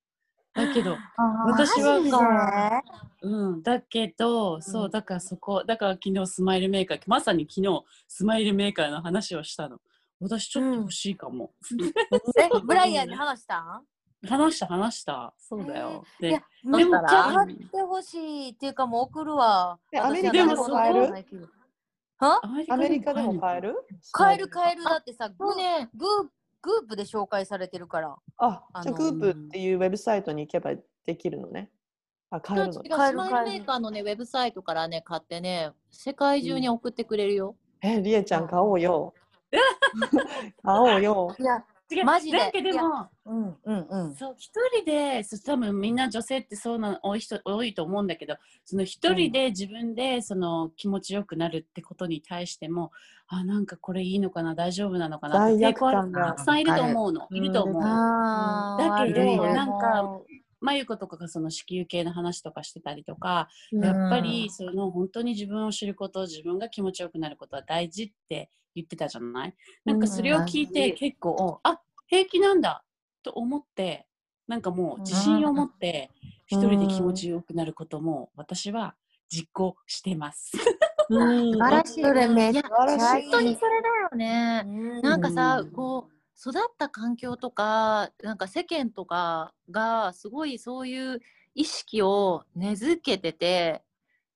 [0.53, 0.97] だけど、
[1.45, 2.81] 私私は
[3.21, 9.79] うん、だけど、そうう、だからそこ、だから昨日スマイルメーカー、まさに昨日スマイルメーカーの話をしたの。
[10.21, 11.51] 私ちょっと欲しいかも。
[12.39, 13.59] え、ブライアンに話した？
[13.59, 13.83] ん
[14.25, 15.33] 話した、話した。
[15.37, 16.03] そうだよ。
[16.19, 19.77] でいや、でもめっちゃ買ってほしいっていうかもう送るわ。
[19.99, 21.47] アメリカでもは何もないけど
[22.19, 23.75] はアメリカでも買えるる？
[24.11, 26.27] 買える買えるだってさ、グーね、グー
[26.63, 28.15] グープで紹介されてるから。
[28.37, 30.71] あ、あのじゃあグープっていうウェブサイトに行けば
[31.05, 31.69] できるのね。
[32.29, 37.55] あ、買えるのスマイルメーカーのね、ウェブサイトからね、買ってね、世界中に送ってくれるよ。
[37.81, 39.13] え、りえちゃん買おうよ。
[40.63, 41.35] 買おうよ。
[41.39, 42.05] いや、違う。
[42.05, 42.37] マジで。
[42.37, 44.15] だけどでも、うんうんうん。
[44.15, 52.91] そう一人でそう多分みんな女性ってそうな多い人多いと思うんだけどその一人で自分でその気持ちよくなるってことに対しても、
[53.27, 56.11] あなんかこれいいのかな大丈夫なのかなって抵抗ある。
[56.11, 57.37] たくさんいると思うの、うん。
[57.37, 59.37] いると思う、あーだけどね。
[59.53, 60.25] なんかも
[60.59, 63.83] まゆことかがその子宮系の話とかしてたりとか、うん。
[63.85, 69.53] やっぱりその本当に自分を知ること自分が気持ちよくなることは大事って言ってたじゃない？
[69.85, 72.83] なんかそれを聞いて結構、あ平気なんだ
[73.23, 74.05] と思って
[74.47, 76.09] なんかもう自信を持って
[76.45, 78.95] 一人で気持ちよくなることも私は
[79.29, 80.57] 実行してます。
[81.09, 81.53] うん。
[81.53, 82.03] 素晴らしい。
[82.03, 84.63] それ本当にそれだよね。
[84.65, 85.01] うん。
[85.01, 91.19] なんかさ、うんこう育った環境とかなんか世間とかがすごいそういう
[91.55, 93.81] 意識を根付けてて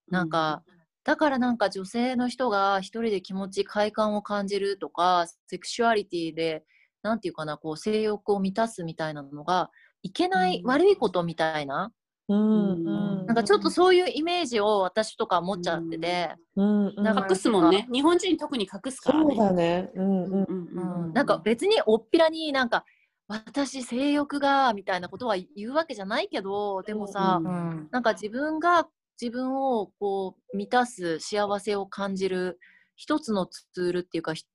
[0.09, 0.63] なんか、
[1.03, 6.63] だからなんか女性の人が一人で気持ち快感を感じるとかセクシュアリティで
[7.01, 9.71] なんていうかなこう性欲を満たすみたいなのが
[10.03, 10.67] いけない、うん。
[10.67, 11.91] 悪いことみたいな。
[12.27, 12.75] うんう
[13.23, 13.25] ん。
[13.25, 17.03] なんかちょっとそういうイメージを私とか持っちゃってて、うんうん。
[17.03, 17.87] なんか隠すもんね。
[17.91, 19.23] 日本人特に隠すから。
[19.23, 19.35] ね。
[19.35, 19.89] そうだね。
[19.95, 20.45] うんうん。
[20.47, 21.13] うん。
[21.13, 22.85] なんか別におっぴらになんか
[23.27, 27.87] 私性欲がみたいなことは言うわけじゃないけどでもさ、うんうん。
[27.91, 28.87] なんか自分が
[29.21, 32.59] 自分をこう満たす幸せを感じる
[32.95, 34.45] 一つのツールっていうかひ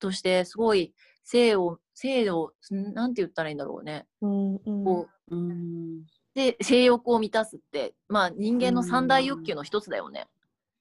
[0.00, 4.06] としてすごい性を性をんなんて言ったらいいんだろうね。
[4.22, 4.84] うんうん。
[4.84, 6.02] こううん。
[6.34, 10.26] で性欲を満たすってまあ人間の三大欲求の一つだよね。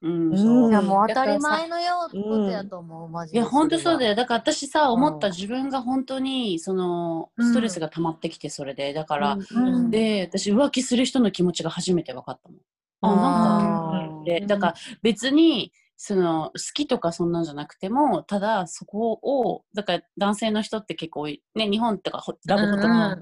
[0.02, 0.34] うん。
[0.34, 0.70] うん。
[0.70, 3.40] いやもう当たり前のようことやと思う、マジで。
[3.40, 4.10] いや本当そうだよ。
[4.12, 8.94] よだから私さん思った自分が本当にそのストレスが溜まってきてそれで。
[8.94, 9.90] だから、うん。
[9.90, 12.60] で私浮気する人の気持ちが初めて分かったもん。
[13.02, 23.22] あなんかでだから別にその好きとかそんなんじゃなくてもただそこをだから男性の人って結構ね日本とかほラブホとかうん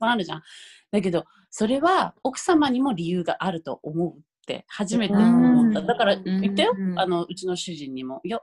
[0.00, 0.42] あるじゃん。
[0.90, 5.80] だけどそれは奥様にも理由があると思うって初めて思った。
[5.80, 8.40] うんだから言ったよ、うんあのうちの主人にも「いや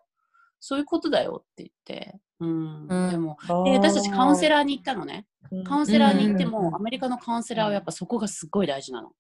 [0.60, 2.20] そういうことだよ」って言って。
[2.40, 2.88] うん。
[2.90, 3.12] うん。
[3.12, 5.28] でもで私たちカウンセラーに行ったのね。
[5.68, 6.76] カウンセラーに行っても、うん。
[6.76, 9.12] アメリカのカウンセラーはやっぱそこがすっごい大事なの。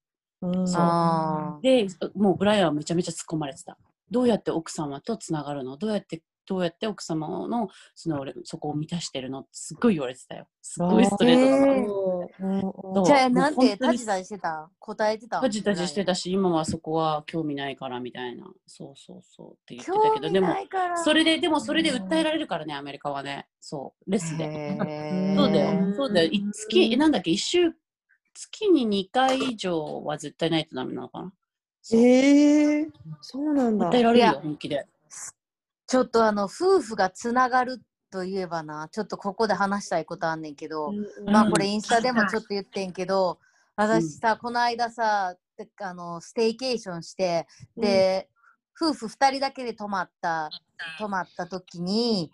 [0.41, 0.67] うん。
[0.67, 0.81] そう。
[0.81, 3.77] あで、もうブライアンはめちゃめちゃ突っ込まれてた。
[4.09, 5.77] どうやって奥様とつながるの？
[5.77, 9.39] どうやって、どうやって奥様のその俺そこを満たしてるの？
[9.39, 10.47] ってすっごい言われてたよ。
[10.61, 11.67] すっごいストレートだな。
[11.67, 12.61] へー。
[12.61, 13.05] そう。
[13.05, 14.69] じゃあなんてタジタジしてた？
[14.79, 15.39] 答えてた？
[15.39, 18.47] タジタジしてたし、今はそこは興味ないからみたいな。
[18.67, 20.53] そうそうそうって言ってたけど、でも
[21.05, 23.47] それで、でもそれで訴えられるからね、アメリカはね。
[23.61, 24.77] そう、レスで。
[25.37, 26.29] そうだよ、そうだよ。
[26.31, 27.71] い月、えなんだっけ、一週、
[28.33, 31.33] 月に2回以上は絶対ないとダメなのかな？
[31.81, 32.91] そうえー、
[33.21, 33.85] そうなんだ。
[33.85, 34.85] られるよいや、本気で。
[35.87, 43.39] ちょっとあの夫婦がつながるといえばなちょっとここで話したいことあんねんけど、うんまあこれインスタでもちょっと言ってんけど、
[43.75, 48.29] 私さ、この間さてあのステイケーションして、で、
[48.79, 50.49] 夫婦2人だけで泊まった
[50.97, 52.31] 泊まった時に、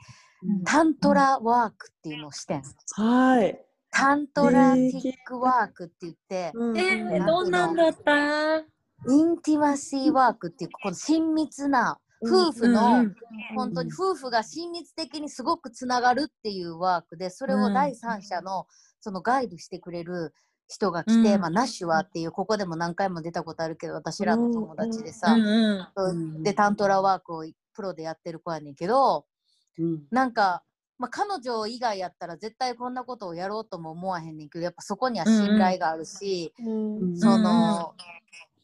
[0.65, 2.63] タントラワークっていうのをしてん。
[2.93, 3.66] はい。
[3.91, 7.23] タントラティックワークって言って、うんえうん。
[7.23, 8.57] ー、どんなんだった？
[8.59, 13.15] インティマシーワークっていうこの親密な夫婦うの、んうん。
[13.55, 18.67] 本当に夫婦が親密的にすごくつながるっていうワークでそれを第三者の
[18.99, 20.33] そのガイドしてくれる
[20.67, 21.41] 人が来て、うん。
[21.41, 29.25] まあ、ナッシュワーっていうここでも何回も出たことあるけど私らの友達でさ、うんでタントラワークをプロでやってる子やねんけど
[29.77, 30.03] うん。
[30.09, 30.63] なんか、
[30.99, 37.93] まあ、彼女以外やったら絶対こんなことをやろうとも思わへんねんけどやっぱそこには信頼があるし、うんその、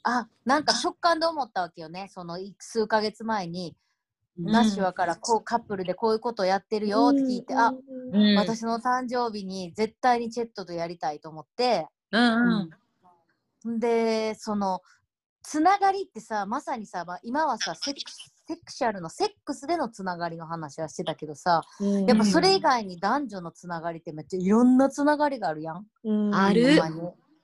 [0.04, 3.76] あなんか直感で思ったわけよねそのい数ヶ月前に、
[4.38, 7.72] ナッシュワからこうカップルでこういうことをやってるよって聞いて、あ
[8.12, 8.36] うん。
[8.36, 11.88] 私の誕生日に絶対にチェットとやりたいと思って。
[12.12, 12.70] うん
[13.66, 13.74] うん。
[13.76, 13.80] ん。
[13.80, 14.82] でその
[15.44, 22.06] つながりってさまさにさ、まあ、今はさセックスセクシャルのセックスでのつながりの話はしてたけどさうん。
[22.06, 25.86] やっぱそれ以外に男女のつながりってめっちゃいろんなつながりがあるやん。
[26.04, 26.36] うん。
[26.36, 26.76] ある。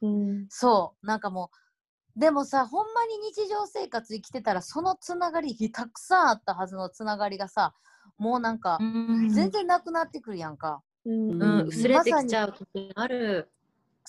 [0.02, 0.46] うん。
[0.50, 1.06] そう。
[1.06, 1.52] なんかも
[2.16, 7.74] うでもさほんまに日常生活生きてたらそのつながりたくさんあったはずのつながりがさ
[8.18, 9.30] もうなんかうん。
[9.30, 10.82] 全然なくなってくるやんか。
[11.06, 11.42] うん。
[11.42, 11.68] うん。
[11.68, 13.50] 薄れてきちゃう時ある。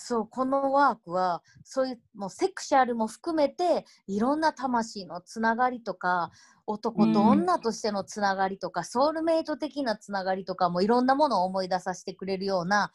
[0.02, 6.30] そうこのワークはそういうもうセクシャルも含めていろんな魂のつながりとか
[6.66, 12.92] 男と女としてのつながりとか、ソウルメイト的なつながりとかもいろんなものを思い出させてくれるような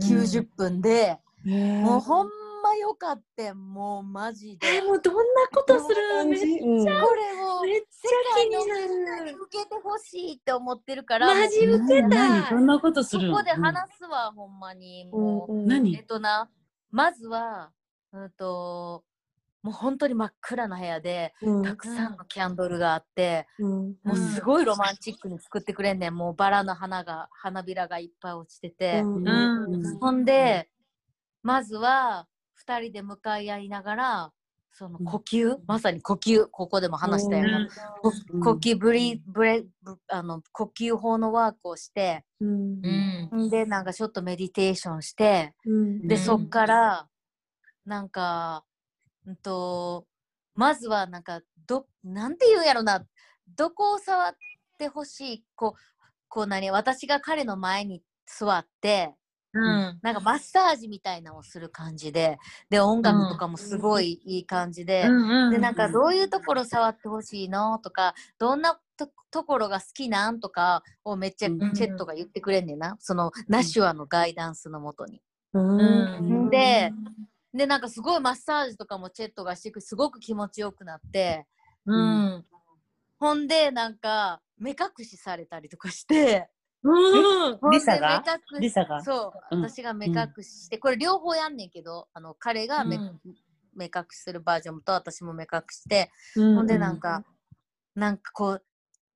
[0.00, 2.28] 90分で、もうほん
[2.62, 4.66] まよかってんもうマジで。
[4.76, 9.32] えもうどんなことするめっちうんこれをめっちゃ気にななる。
[9.32, 15.52] に受けてほしいって思ってるからマジ受けたどんなことするのそこで話すわ、ほんまにもう。
[15.52, 16.50] うん何えっとな、
[16.90, 17.70] まずは、
[18.12, 19.04] うんと、
[19.62, 26.14] もう本当に真っ暗な部屋で、うんたくさんのキャンドルがあって、うんもうすごいロマンチックに作ってくれんねん。
[26.14, 29.00] もうバラの花が、花びらがいっぱい落ちてて。
[29.00, 30.70] うんうんほんで、
[31.42, 32.26] まずは、
[32.68, 34.32] 二人で向かい合いながら、
[34.72, 37.68] その呼吸、まさに呼吸、ここでも話したような、
[38.02, 38.40] こうん。
[38.40, 42.80] 呼吸ブリブレブあの呼吸法のワークをして、うん。
[43.32, 43.46] うん。
[43.46, 46.06] んでなんかちょっとメディテーションして、うん。
[46.06, 46.20] で、うん。
[46.20, 47.08] そっから、
[47.86, 48.64] なんか、
[49.26, 50.06] うんと、
[50.54, 53.02] まずはなんか、ど、なんて言うんやろな、
[53.56, 54.34] どこを触っ
[54.76, 55.80] てほしい、こう、
[56.28, 59.14] こう何、私が彼の前に座って、
[59.54, 59.98] うん。
[60.02, 62.38] なんかマッサージみたいなのをする感じで、
[62.70, 65.50] で、音楽とかもすごいいい感じで、うん。
[65.50, 71.60] で、なんかどういうところ触ってほしいのとか、どんなとところが好きなんとかをめっちゃチうん。
[71.60, 72.96] ェットが言ってくれんねんな。
[72.98, 75.22] そのナシュアのガイダンスのもとに。
[75.52, 76.50] うん。
[76.50, 76.92] で、
[77.54, 81.46] で、なんかすごいマッサージとかもチェットがしてくすごく気持ちよくなって、
[81.86, 82.44] うん。
[83.18, 86.48] ほんで、なんか目隠しされたりとかして、
[86.84, 87.70] うん。
[87.70, 88.22] リサが？
[88.60, 89.02] リサが？
[89.02, 89.62] そう、うん。
[89.62, 93.20] 私が目隠しして、これ両方やんねんけど、あの彼が目、うん。
[93.74, 97.24] 目隠しするバージョンと私も目隠して、うほんでなんか、
[97.94, 98.64] なんかこう、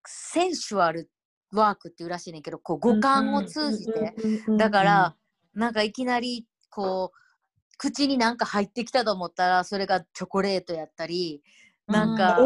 [0.06, 1.10] センシュアル
[1.52, 4.14] ワークっていうらしいねんけど、こう五感を通じて、
[4.58, 5.16] だから、
[5.54, 11.42] なんかいきなりこう口になんか入ってきたと思ったらそれがチョコレートやったり
[11.86, 12.38] なんか、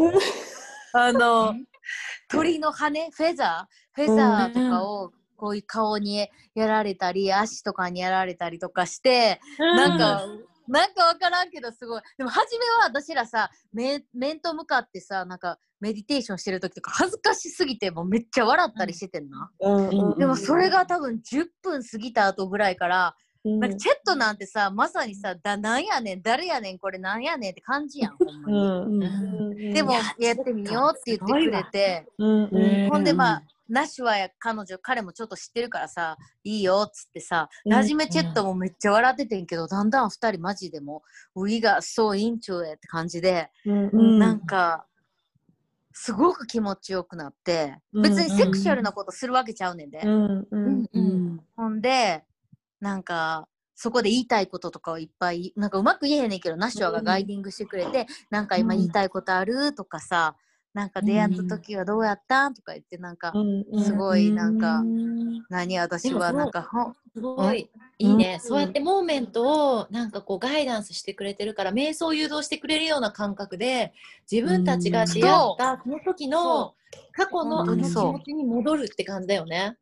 [0.92, 1.54] あの
[2.28, 4.06] 鳥の羽フェザー？
[4.06, 10.26] フェザーとかをこういう顔にやられたり足とかにやられたりとかして、なんか、
[10.68, 12.02] なんかわからんけどすごい。
[12.18, 19.88] でも初めは私らさ面面と向かってさなんかメディテーションしてる時とか恥ずかしすぎてもうめっちゃ笑ったりしててんな、うん。
[19.88, 20.18] うん。
[20.18, 28.58] でもそれが多分10分過ぎた後ぐらいからうんなんかチェットなんてさ、まさにさ、だなんやねん、誰やねん、これなんやねんって感じやん、ほんまに。
[28.58, 37.72] うんうんでも、やってみようって言ってくれて、ほんでまあ、ナッシュはや彼女、彼もちょっと知ってるからさ、いいよっつってさ、うん。
[37.72, 41.02] 初めチェットもめっちゃ笑っててんけど、だんだん二人マジでも、
[41.34, 44.86] We got so into it って感じで、なんか、
[45.92, 50.00] すごく気持ちよくなって、うん別にセクシュアルなことするわけちゃうねんで。
[51.56, 52.24] ほんで、
[52.80, 59.74] なんか、そこで言いたいこととかをいっぱい、なんかうまく言えへんねんけど、ナッシュアがガイディングしてくれて、なんか今言いたいことある？
[59.74, 60.36] とかさ、
[60.72, 62.54] なんか出会った時はどうやったん？
[62.54, 65.44] とか言って、なんか、うんすごいなんかうん。
[65.48, 73.94] 何私はなんか、すごいいいね、そうやってモーメントをなんかこうガイダンスしてくれてるから瞑想誘導してくれるような感覚で
[74.30, 76.74] 自分たちが出会ったその時の
[77.12, 79.78] 過去のあの気持ちに戻るって感じだよね。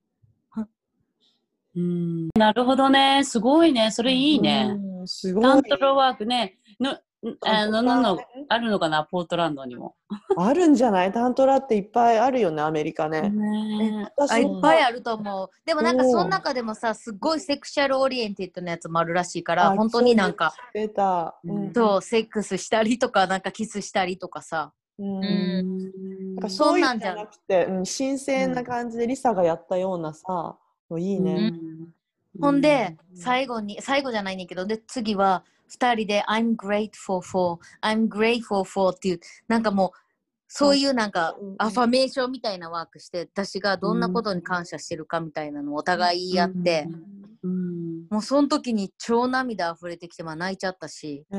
[1.76, 3.24] うんなるほどね。
[3.24, 3.90] すごいね。
[3.90, 4.76] それいいね。
[5.00, 6.58] うんすごいタントロワークね。
[6.80, 6.96] の
[7.40, 8.18] あののの
[8.50, 9.94] あるのかな、ポートランドにも。
[10.36, 11.12] あるんじゃない？
[11.12, 13.30] タントラっていっぱいあるよねアメリカね。
[13.30, 15.50] ねあ私いっぱいあると思う。
[15.64, 21.38] でもなんかその中でもさ、すっごいセクシャルオリエンティッドなやつもあるらしいから、あ本当になんか、出た。
[21.44, 24.72] うんそう、セックスしたりとか、なんかキスしたりとかさ。
[24.98, 25.78] うんうん
[26.36, 30.56] なんかそういうんじゃそんなんじゃなくて、うん、神聖な感じでリサがやったようなさ、の
[30.98, 31.52] いいね。
[32.40, 39.90] ほんで、最後に、最後じゃないねんけど、で、次は、二人で、I'm grateful for, I'm grateful for っていう、なんかもう、
[40.48, 46.88] そういうなんかうんうん、アファメーションみたいなワークして、私がどんなことに感謝してるかみたいなのをお互い言い合って、
[47.42, 48.06] うん。
[48.08, 51.36] もうその時に超涙溢れてきて、まあ泣いちゃったし、ほ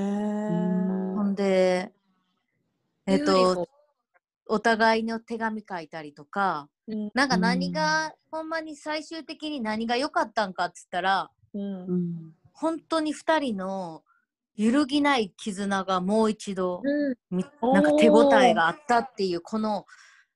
[1.24, 1.34] ん。
[1.36, 1.92] で、
[3.06, 3.68] えっと、
[4.48, 7.12] お互いの手紙書いたりとか、うん。
[7.14, 11.86] なんか何が、ほんまに最終的に何が良かったんかっつったら、うん。
[11.86, 14.04] うん本当に2人の
[14.56, 16.82] 揺るぎない絆がもう一度、
[17.30, 19.86] みなんか手応えがあったっていうこの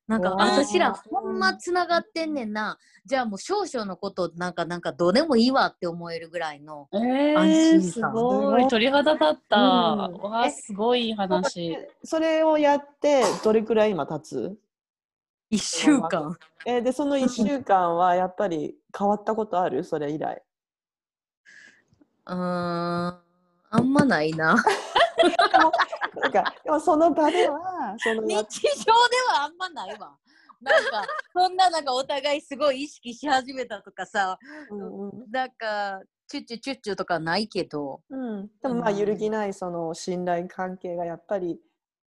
[0.10, 2.80] なんか私らほんまつながってんねんな。
[3.06, 6.98] じゃあもう少々のことなんかなんかどうでもいいわって思えるぐらいのえ
[7.36, 8.12] 安ー、心感。
[8.18, 8.68] すごい。
[8.68, 9.58] 鳥肌立った。
[9.58, 10.14] うん。
[10.18, 11.78] わあ、すごい話。
[12.04, 14.58] それをやってどれくらい今経つ
[15.52, 16.36] ？1週間。
[16.66, 19.84] えーでその1週間はやっぱり変わったことある？
[19.84, 20.42] それ以来。
[22.26, 22.40] うーん。
[23.72, 24.56] あんまないな
[26.22, 28.92] なんかでもその場ではその日や常で
[29.30, 30.18] はあんまないわ。
[30.62, 31.04] なんか
[31.34, 34.38] そんななんかお互いすごい意識し始めたとかさ
[34.70, 35.32] うんうん。
[35.32, 38.02] なんかチュッチュチュッチュとかないけど。
[38.10, 41.60] うん、でもまあ揺るぎないその信頼関係がやっぱり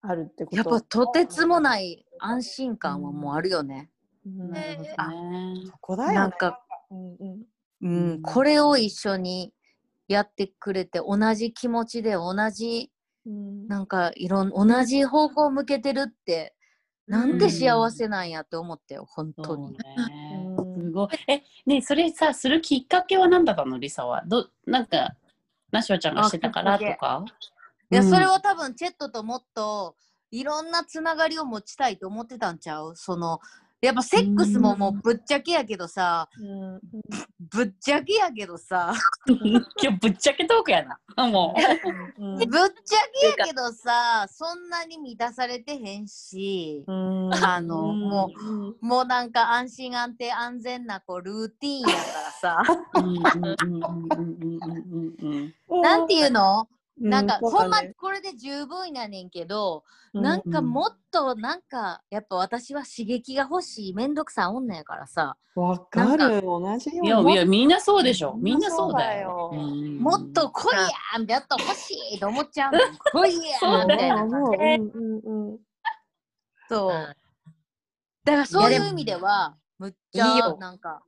[0.01, 0.57] あるってこと。
[0.57, 3.89] やっぱとてつもない安心感はもうあるよね。
[4.25, 4.51] うん。
[4.51, 5.53] なるほどあね。
[5.65, 6.15] そこだよね。
[6.15, 6.59] なんか、
[6.91, 7.45] うんうん。
[7.81, 9.53] うん、これを一緒に
[10.07, 12.91] やってくれて同じ気持ちで同じ
[13.25, 13.67] うん。
[13.67, 16.53] なんかいろん同じ方向を向けてるって
[17.07, 19.77] なんて幸せなんやって思ったよ本当に。
[20.75, 21.09] すごい。
[21.27, 24.23] え、ねそれさ、するきっかけは何だったのリサは？
[24.25, 25.15] どなんか、
[25.71, 27.23] ナショちゃんがしてたからとか？
[27.91, 28.09] いやうん。
[28.09, 29.95] それは多分チェットともっと
[30.31, 32.95] いろんなつながりを持ちたいと思ってたんちゃう？
[32.95, 33.39] その
[33.81, 36.79] やっぱセックスももうぶっちゃけやけどさうん。
[37.39, 38.93] ぶっちゃけやけどさ。
[39.27, 39.37] 今
[39.91, 41.27] 日ぶっちゃけトークやな。
[41.27, 41.55] も
[42.17, 42.23] う。
[42.23, 42.37] うん。
[42.37, 42.97] ぶっちゃ
[43.35, 47.33] けやけどさ そんなに満たされてへんし、うん。
[47.33, 48.75] あのもう、うん。
[48.81, 52.63] もうなんか安心安定安全なこうルーティーンやからさ。
[52.95, 53.05] うん。
[53.05, 53.55] うん。
[53.61, 53.73] うん。
[53.73, 54.05] うん。
[54.09, 54.59] うん。
[54.61, 55.15] うん。
[55.19, 55.53] うん。
[55.71, 55.81] うん。
[55.81, 59.83] なんていうの、うなんか、そうほんまこれで十分やねんけど、
[60.13, 65.35] うんなんかもっとなんかやっぱ私は刺激が欲しいめんどくさい女やからさ。
[65.55, 66.41] わかる。
[66.41, 68.33] 同じよいやいや、みんなそうでしょ。
[68.37, 69.49] みんなみんなそうだよ。
[69.51, 69.71] そうだよ。
[69.71, 69.97] うん。
[69.97, 70.75] もっと来い
[71.17, 72.79] やんやっと欲しいと思っちゃうの
[73.27, 74.75] 来いやそうんみたいな感じで。
[74.75, 75.59] うんうんうん。
[76.69, 76.91] そう。
[76.91, 77.15] うん
[78.25, 80.57] だからそういう意味ではむっちゃいいよ。
[80.57, 81.03] なんか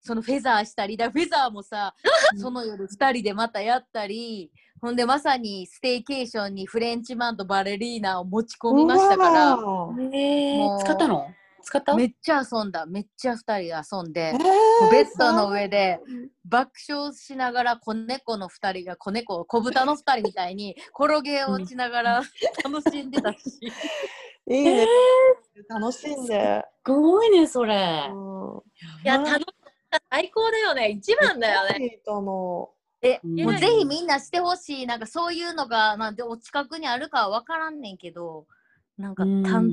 [0.00, 1.94] そのフェザーしたりだフェザーもさ
[2.36, 4.52] その夜2人でまたやったり
[4.86, 9.58] ほんでまさにステイケーションにフレンチマンとバレリーナを持ち込みましたから
[10.78, 11.26] 使ったの？
[11.60, 11.96] 使った？
[11.96, 14.34] めっちゃ遊んだめっちゃ2人で遊んでえ。
[14.36, 15.98] ーベッドの上で
[16.44, 22.22] 爆笑しながら子猫の2人が子猫子豚の2人みたいに転げ落ちながら
[22.62, 23.38] 楽しんでたし、
[24.48, 24.86] いいね。
[25.68, 26.64] 楽しんで。
[26.86, 28.08] すごいね、それ。
[28.08, 28.58] うん
[29.04, 29.40] いや、楽しかっ
[29.90, 30.00] た。
[30.12, 30.90] 最高だよね。
[30.90, 31.84] 一番だよね。
[31.84, 32.75] いいと思えう
[33.26, 33.42] ん。
[33.42, 34.86] もうぜひみんなしてほしい。
[34.86, 38.46] なんかそういうのがなんでお近くにあるかは分からんねんけど
[38.98, 39.42] なんかうん。
[39.42, 39.72] たん。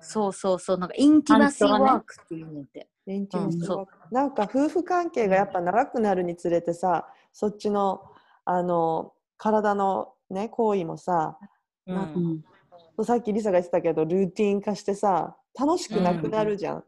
[0.00, 2.88] そうそうそうなんかインティマシーワークっていうねんて。
[3.06, 3.12] う。
[3.12, 8.02] インティマシーうんそワークなんか夫婦関係がやっぱ長くなるにつれてさ、そっちの
[8.44, 11.38] あの体のね行為もさ、
[11.86, 12.42] うなん。
[13.02, 16.84] さっきリサが言ってたけどルーティン化してさ、楽しくなくなるじゃん。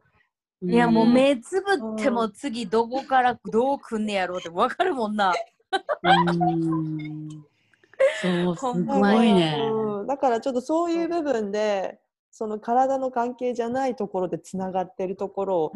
[0.68, 1.12] いやもううん。
[1.14, 5.34] 目つぶっても次どこからどうくんねやろうって分かるもんな。
[6.02, 7.44] うん。
[8.20, 9.70] そう、すごいね。
[9.72, 10.06] うん。
[10.06, 12.00] だからちょっとそういう部分で
[12.30, 15.72] その体の関係じゃないところでつながってるところを、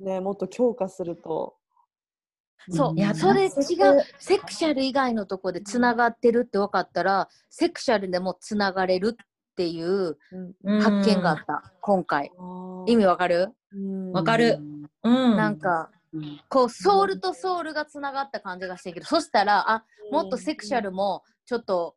[0.00, 1.56] ね、もっと強化すると。
[2.70, 3.50] そう、いやそれ違う。
[4.18, 9.26] セクシャル以外のとこでつながってるって分かったらセクシャルでもつながれるっ
[9.56, 10.16] ていう
[10.64, 10.80] うん。
[10.80, 12.30] 発見があった、今回。
[12.86, 14.12] 意味わかる、うん。
[14.12, 14.58] わかる。
[15.02, 15.36] うん。
[15.36, 16.01] なんかうん
[16.48, 21.96] こうソウルとソウルがつながった感じがしてるけどそしたらあもっとセクシャルもちょっと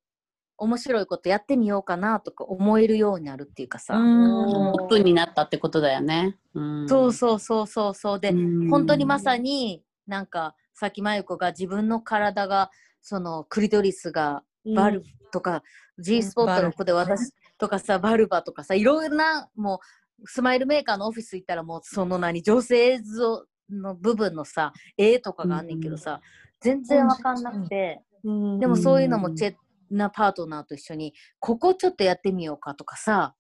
[0.58, 4.72] 面白いことやってみようかなとか思えるようになるっていうかさ、うん。
[4.72, 6.38] オープンになったってことだよね。
[6.54, 6.88] うん。
[6.88, 8.20] そうそうそうそうそう。
[8.20, 8.70] で、うん。
[8.70, 14.44] 本当にまさになんかさっきまゆこが自分の体がそのクリトリスが
[14.76, 15.62] バルとか、
[16.00, 19.82] G スポットの子で私とかさバルバとかさいろんなも
[20.22, 26.22] うスマイルメーカーのオフィス行ったらもうその何女性像の部分のさ絵とかがあんねんけどさ、
[26.60, 28.60] 全然わかんなくて、うん。
[28.60, 29.56] でもそういうのもチェ
[29.92, 33.36] なパートナーと一緒にここちょっとやってみようかとかさ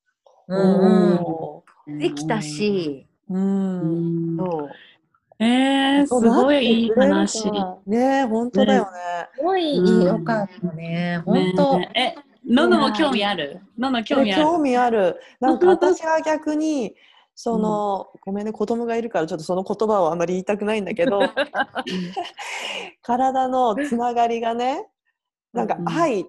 [0.47, 4.38] うんおできたし、ーうん。
[4.38, 5.43] そう。
[5.43, 7.51] えー、すごいいい話。
[7.86, 8.89] ねえ本当だよね。
[9.36, 11.21] すごい良かったね。
[11.26, 11.80] 本当。
[11.80, 13.59] ねえ、ののも興味ある？
[13.78, 14.43] のの興味ある？
[14.43, 15.19] 興味ある。
[15.39, 16.95] なんか 私は逆に
[17.36, 21.20] その、ごめんね子供がいるからちょっとその言葉をあんまり言いたくないんだけど
[23.04, 24.88] 体のつながりがね
[25.54, 25.88] なんかうん。
[25.90, 26.26] 愛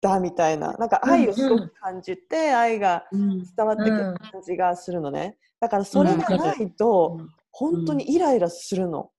[0.00, 0.74] だみたいな。
[0.74, 3.42] なんか愛をすごく感じて、愛がうん。
[3.56, 5.38] 伝わってくる感じがするのね。
[5.58, 7.18] だからそれがないと、
[7.50, 9.10] 本当にイライラするの。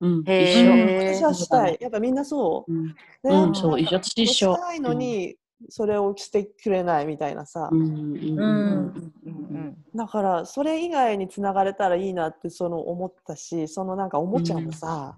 [0.00, 0.72] うん、へ一緒。
[0.72, 1.78] ー私はしたい。
[1.80, 2.72] やっぱみんなそう？
[2.72, 2.86] うん。
[2.86, 2.94] ね。
[3.24, 3.80] うんそう。
[3.80, 5.36] 一緒したいのに、
[5.68, 7.68] それをしてくれないみたいなさ。
[7.72, 8.94] うんうんうん
[9.26, 9.84] うん。
[9.94, 15.16] だからそれ以外につながれたらいいなってその思ったしそのなんかおもちゃもさ、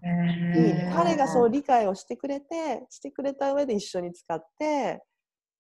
[0.55, 5.03] いいね彼がそう理解をしてくれてしてくれた上で一緒に使って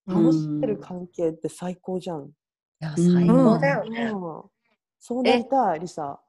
[0.06, 2.26] 楽しめる関係って最高じゃん。
[2.26, 2.30] い
[2.80, 4.10] や最高だよね。
[4.12, 4.42] うん。
[5.00, 6.20] そうなりたいリサ。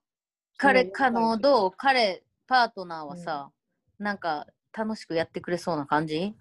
[0.57, 1.71] 彼、可能どう？
[1.75, 3.51] 彼、パートナーはさ、
[3.99, 6.33] なんか楽しくやってくれそうな感じ？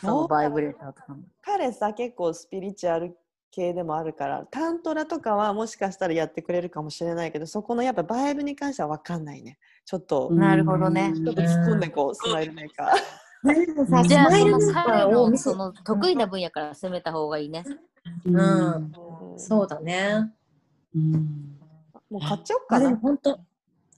[0.00, 1.14] そのバイブレーターとか。
[1.14, 1.22] も。
[1.42, 3.16] 彼さ結構スピリチュアル
[3.50, 9.58] 系でもあるからタントラとかはもしかしたらやってくれるかもしれないけどそこのやっぱバイブに関しては分かんないね。
[9.84, 10.38] ちょっと、うん。
[10.38, 11.12] なるほどね。
[11.14, 13.22] ちょっと突っ込んでこうスマイルメーカー。
[14.04, 17.64] じゃあ、その彼のその得意な分野から攻めた方がいいね。
[18.24, 18.36] うん。
[18.36, 19.38] うん。
[19.38, 20.32] そうだね。
[20.94, 21.58] うん。
[22.08, 22.96] もう買っちゃおうかあでもな。
[22.98, 23.40] 本当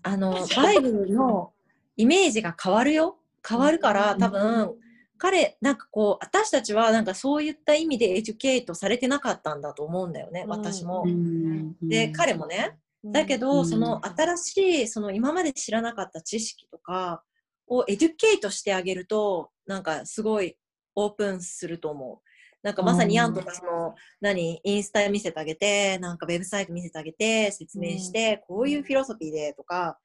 [0.02, 1.52] あのバイブルの
[1.96, 3.18] イメージが変わるよ。
[3.46, 4.74] 変わるから多分
[5.18, 11.04] 彼なんかこう私たちはなんかそういった意味でエデュケートされてなかったんだと思うんだよねうん私も。
[11.06, 11.08] う。
[11.08, 17.22] んで彼もねだけど、その新しいその今まで知らなかった知識とか
[17.66, 20.56] をエデュケートしてあげるとなんかすごい
[20.94, 22.18] オープンすると思う。
[22.62, 24.58] なんかまさにヤンとかその何？
[24.64, 29.98] インスタ見せてあげてなんかウェブサイト見せてあげて説明して、こういうフィロソフィーでとか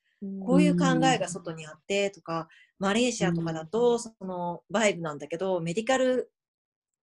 [0.46, 2.50] こういう考えが外にあってとか
[2.80, 6.32] マレーシアとかだとそのバイブなんだけどメディカル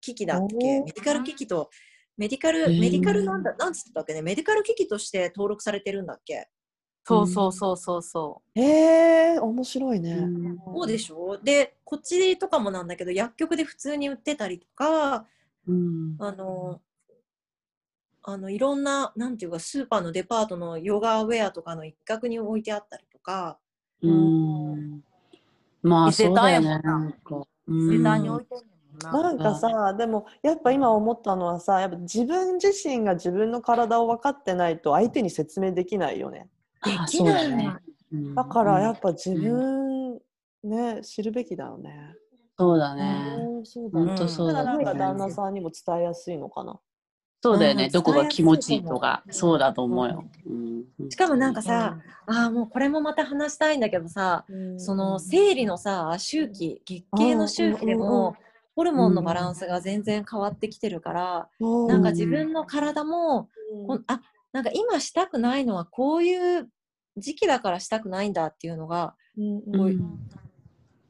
[0.01, 0.81] 機器だっけ？
[0.81, 1.71] メディカル機器と
[2.17, 6.49] メディカル、ーメディカルなんだ、なんつってたっけね、メディカル機器として登録されてるんだっけ？
[7.05, 10.27] そうそうそうそうそへえ面白いね。
[10.65, 11.39] そうでしょ？
[11.39, 15.27] で、こっちとかもなんだけど、薬局で普通に売ってたりとか、
[15.69, 16.17] うん。
[16.19, 16.81] あの、
[18.23, 23.59] あのいろんな、なんていうか、スーパーのデパートのヨガウェアとかの一角に置いてあったりとか、
[24.03, 25.01] うん
[25.83, 26.67] まあそうだよね。
[26.67, 27.47] 丹やもんななんかう。
[27.69, 29.23] うん値段に置いてんねんもんな。
[29.23, 36.49] なんかさでもやっぱ今思ったのはさやっぱ自分自身が自分の体を分かってないと相手に説明できないよね。
[36.81, 37.75] あそうだね。
[38.13, 40.21] うんだからやっぱ自分
[40.67, 42.15] ね、知るべきだよね。
[42.59, 43.37] そうだね。
[43.39, 44.07] うんそうだね。
[44.07, 46.79] 本当そうだねだからなんか旦那さんにも伝えやすいのかな。
[47.43, 47.85] そうだよね。
[47.85, 47.91] うん。
[47.91, 50.25] どこが気持ちいいとか、そうだと思うよ。
[50.47, 51.11] うん。
[51.11, 54.45] しかもなんかさ、ああもうこれもまた話したいんだけどさ、
[54.79, 58.37] その生理のさ周期月経の周期でも
[58.75, 61.87] ホルモンのバランスが全然変わってきてるから、うん。
[61.87, 63.49] なんか自分の体も、
[63.87, 64.21] こんあ
[64.53, 66.69] なんか今したくないのはこういう
[67.17, 69.15] 時期だからしたくないんだっていうのが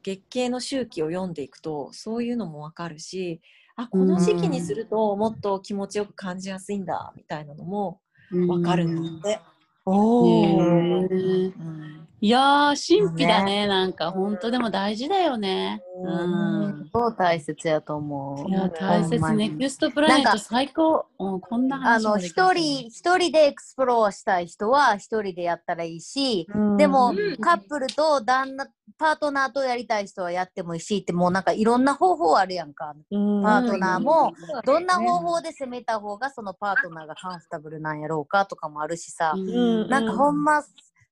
[0.03, 3.41] 月経の周期を読んでいくとそういうのもわかるし
[3.77, 8.01] あこの時期にするともっと気持ちよく感じやすいんだみたいなのも
[8.49, 9.41] わかるんだって。
[9.85, 11.53] おー。
[11.57, 13.69] うんいやー、神秘だね。
[13.69, 15.81] なんか、本当でも大事だよね。
[16.03, 16.91] うん。
[16.93, 19.33] そう大切やと思いや、大切。
[19.35, 21.07] ネクストプラネットなんか最高。
[21.21, 28.67] うん、こんなあ話もの、一人、一人で explore したい人は一人でやったらいいし、うんでも、うんカップルと旦那、
[28.99, 32.93] パートナーとやりたい人はやってもいいしって、もうなんかいろんな方法あるやんか。
[33.13, 34.33] うんパートナーも、
[34.65, 40.65] どんな方法法で攻めた方がそのパートナーが comfortable なんやろうかとかもあるしさ、うんなんかほんま、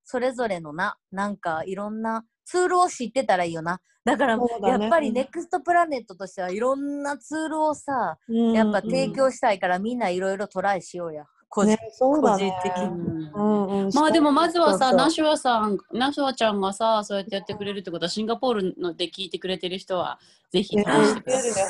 [0.05, 3.81] それぞれのな、なんかいろんなツールを知ってたらいいよな。
[4.05, 4.45] だから、ね。
[4.65, 11.25] やっぱりネクストプラネットとしてはいろんなツールをさ、やっぱ提供したいからみんないろいろトライしようや。
[11.49, 12.51] 個人ね、そうだね。
[12.63, 12.89] 個人的に。
[13.35, 13.87] うんうん。
[13.87, 20.19] うんまあでもまずはさ、ナシュワさん、ナシュワちゃんがさ、そうやってやってくれるってことは、シンガポールので聞いてくれてる人は、
[20.51, 20.77] ぜひ。
[20.77, 20.85] ね。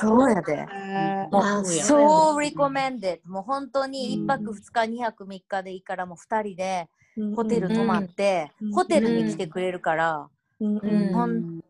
[0.01, 0.57] そうやで。
[0.57, 6.89] ねもう、あそうやそう、リコメンデもう本当に1泊2日、2泊3日でいいから、もう2人で
[7.35, 10.29] ホテル泊まって、うんホテルに来てくれるから、
[10.61, 11.61] うん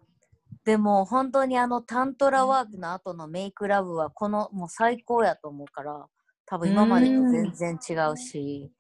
[0.65, 6.07] でも本当にあのタントラワークの後のメイクラブはこのもう最高やと思うから
[6.47, 8.71] 多分今までと全然違うし、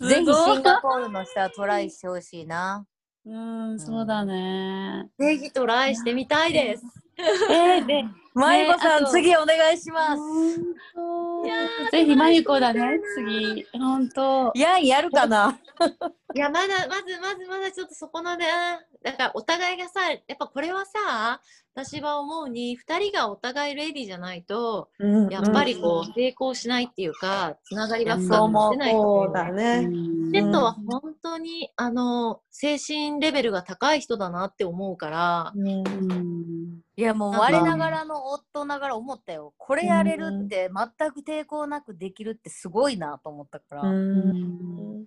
[0.00, 0.08] うん。
[0.08, 2.84] ぜひシンガポールの人はトライしてほしいな。
[3.24, 3.38] う
[3.74, 5.10] ん、そうだね。
[5.18, 6.84] ぜひトライしてみたいです。
[7.50, 8.04] えー、で、
[8.40, 10.22] まゆこさん、次お願いします。
[11.92, 13.66] ぜひ、まゆこだね、次。
[13.78, 14.50] 本当。
[14.54, 15.58] いや、やるかな。
[16.34, 18.46] いや、まだ、まず、まず、まだちょっとそこのね、
[19.02, 21.40] だからお互いがさ、やっぱこれはさ、
[21.74, 29.80] 私は思うに、二人がお互い ready じゃないと、うんやっぱりこう、成功しないっていうか、つながりがうん深く出ないそうだうね。
[29.86, 35.52] んテッドは本当に、あの、精神レベルが高い人だなって思うから、
[36.96, 39.52] いや、もう我ながらの夫ながら思ったよ。
[39.58, 45.04] これやれるって全く抵抗なくできるってすごいなと思ったから、うん。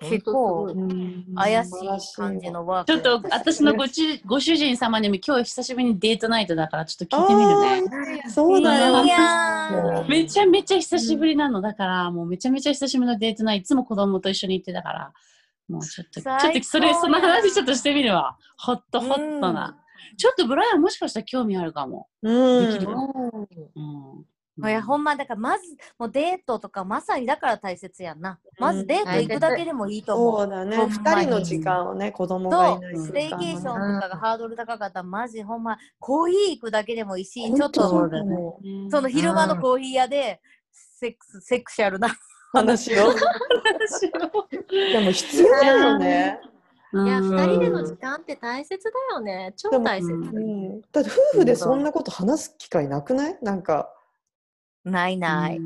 [0.00, 1.34] 結構うん。
[1.34, 8.22] 怪しい感じのワークちょっと私のごちご主人様にも今日久しぶりにデートナイトだからちょっと聞いてみるね。
[8.30, 10.04] そうだよ。
[10.08, 11.60] めちゃめちゃ久しぶりなの。
[11.60, 13.62] だから、もうめちゃめちゃ久しぶりのデートナイト。
[13.62, 15.12] いつも子供と一緒に行ってたから。
[15.68, 18.36] もうちょっとちょっとそれその話ちょっとしてみるわ。
[18.58, 19.78] ホットホットな、
[20.16, 24.24] ちょっとブライアンもしかしたら興味あるかも、うんできるかうん
[24.60, 25.64] うん、いやほんまだからまず
[25.98, 28.38] もうデートとかまさにだから大切やんな。
[28.58, 30.40] まずデート行くだけでもいいと思う。
[30.42, 30.76] そうだね。
[30.76, 40.40] 二人の時間をね、子供がいないそう、ステイケーションとかがハードル高かったら、マジほんま、コーヒー行くだけでもいいし、ちょっと、その昼間のコーヒー屋で、
[40.70, 42.08] セックス、セクシャルな。
[42.52, 43.12] 話を。
[44.70, 46.40] でも必要だよね。
[46.94, 49.52] いや、うん二人での時間って大切だよね。
[49.56, 50.12] 超大切。
[50.92, 53.38] だって夫婦でそんなこと話す機会なくない？
[53.42, 53.92] なんか。
[54.84, 55.60] ないない。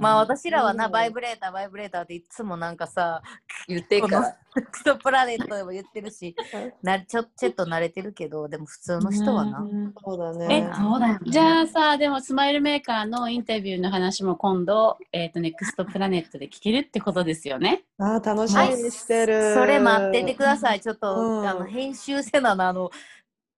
[0.00, 3.22] まあ私らはな、うんバイブレーター、バイブレーターっていつもなんかさ、
[3.68, 4.22] 言ってこの
[4.70, 6.36] クソプラネットでも言ってるし、
[6.82, 9.58] なちょちょっと慣れてるけど、でも普通の人はな。
[9.60, 10.70] うんそうだえね。
[10.74, 17.84] そうだよじゃあさでもスマイルメーカーのインタビューの話も今度、えー、とネクストプラネットで聞けるってことですよね。
[17.98, 19.54] あー楽しみにしてる。
[19.54, 20.80] それ待っててください。
[20.80, 22.90] ちょっと、うんあの編集せなな、あの、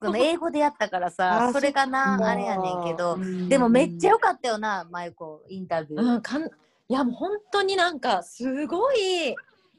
[0.04, 6.02] この 英語でやったからさあ、それがな、あれやねんけど、でもめっちゃ良かったよな、マユコ、インタビュー。
[6.02, 6.48] うん、かんい
[6.88, 9.34] やもう本当になんかすごい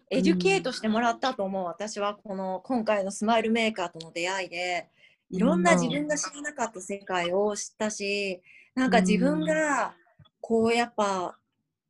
[0.10, 4.90] educate してもらったと思う、私はこの今回のスマイルメーカーとの出会いで。
[5.32, 8.42] いろんな自分が知らなかった世界を知ったし
[8.76, 9.96] なんか自分が
[10.40, 11.38] こうやっぱ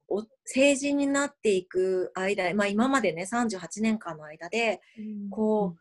[0.07, 4.81] お成人になっていく間、まあ、今までね38年間の間で
[5.29, 5.79] こう、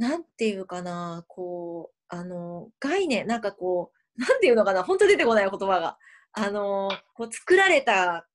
[0.00, 5.98] なんていうかな、こう、あの、概念、なんかこう、 なんていうのかな、本当出てこない言葉が。
[6.32, 8.26] あの、こう作られた、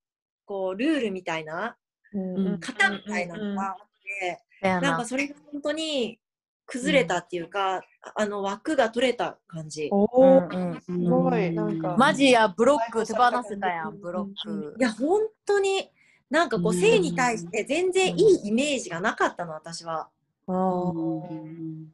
[0.44, 1.76] こう、ルールみたいな、
[2.12, 3.88] うんうん型みたいなのがあっ
[4.20, 6.20] て、ななんかそれが本当に
[6.66, 7.82] 崩れたっていうか、
[8.14, 9.88] あの、枠が取れた感じ。
[9.90, 11.96] おうお、んうんすごいなんか。
[11.98, 14.82] マジや、ブロック手放せたやん、ブロックい。
[14.82, 15.90] や、本当に、
[16.30, 20.08] なんかこううん性に対して全然いいイメージがなかったの私は。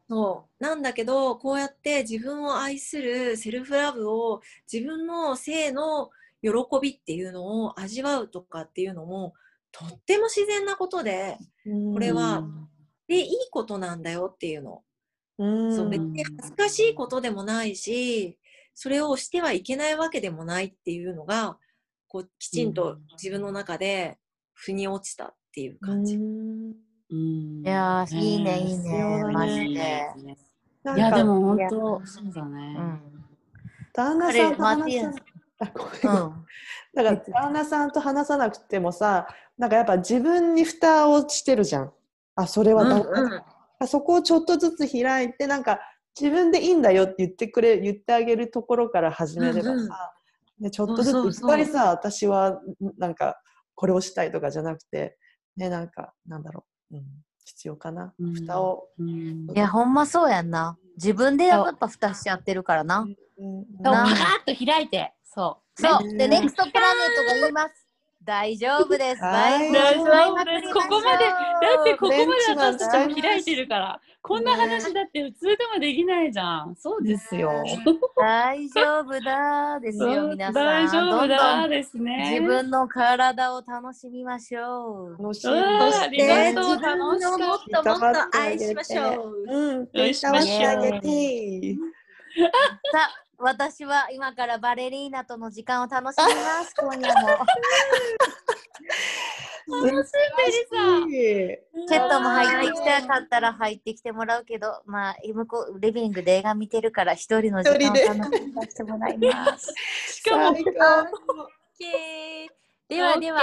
[0.08, 0.62] そう。
[0.62, 6.10] なんだけどこうやって自分を愛するセルフラブを自分の性の
[6.42, 6.50] 喜
[6.80, 9.32] びっていうのを味わうとかっていうのも
[9.70, 12.44] とっても自然なことでこれは
[13.08, 14.82] でいいことなんだよっていうの。
[15.38, 15.88] うんそう。
[15.88, 18.38] 別に恥ずかしいことでもないし
[18.74, 21.58] それをしてはいけないわけでもないっていうのが
[22.06, 24.18] こうきちんと自分の中で
[24.52, 26.18] 腑に落ちたっていう感じ。
[27.12, 27.18] うん。
[27.18, 30.06] いいやー、いいね、いいね、マジで。
[30.82, 32.74] なんかいやでも本当そうだね。
[32.76, 33.00] うん。
[33.92, 35.12] 旦那さん彼と話さ。
[36.94, 41.92] だから旦那さんと話さなくてもさなんかやっぱ自分に蓋をしてるじゃん。
[42.34, 43.32] あそれはダメだうん。
[43.32, 43.86] うん。
[43.86, 45.78] そこをちょっとずつ開いてなんか
[46.18, 49.88] 自分でいいんだよって言ってくれ言ってあげるところから始めればさ、うんうん。
[50.62, 52.60] でちょっとずついっぱいさ私は
[52.98, 53.36] なんか
[53.74, 55.16] これをしたいとかじゃなくて
[55.56, 57.04] ねなんかなんだろう、うん、
[57.44, 60.76] 必要かな、うん蓋を、うんいや、ほんまそうやんな。
[60.96, 63.00] 自分でやっぱ蓋しちゃってるからな。
[63.00, 63.14] うん
[63.84, 65.82] そうなパカッと開いて、そう。
[65.82, 66.06] そう。
[66.06, 67.81] ねで、ネクストプラネットが言います。
[68.24, 69.20] 大丈夫です。
[69.20, 71.32] 大丈夫ですここまでだ
[71.80, 76.76] ってここまで私たちも開いてるから、こんな話だって普通でもできないじゃん。
[76.76, 77.50] そうですよ。
[78.16, 80.54] 大丈夫だですよ、皆さん。
[80.54, 82.38] 大丈夫どんどんだですね。
[82.38, 85.22] 自分の体を楽しみましょう。
[85.22, 89.44] 楽しいうわそしありがてとう自分をもっともっと愛しましょう。
[89.48, 90.82] うん、愛しましょう。
[92.92, 97.28] さあ、私は今からバレリーナとの時間を楽しみます、 今夜も。
[99.84, 100.12] 楽しい。
[101.88, 109.74] チェットも入ってきたかったら入ってきてもらうけど、まあ、向こう、リビングで映画見てるから、一人の時間を楽しませてもらいます。
[110.08, 110.54] しかも、
[112.88, 113.40] ではでは、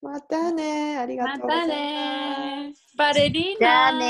[0.00, 0.96] またね。
[0.96, 1.68] ありがまたとうございます。
[1.70, 4.06] ねバレリーナじゃあね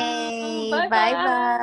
[0.68, 1.58] ー、バイバイ。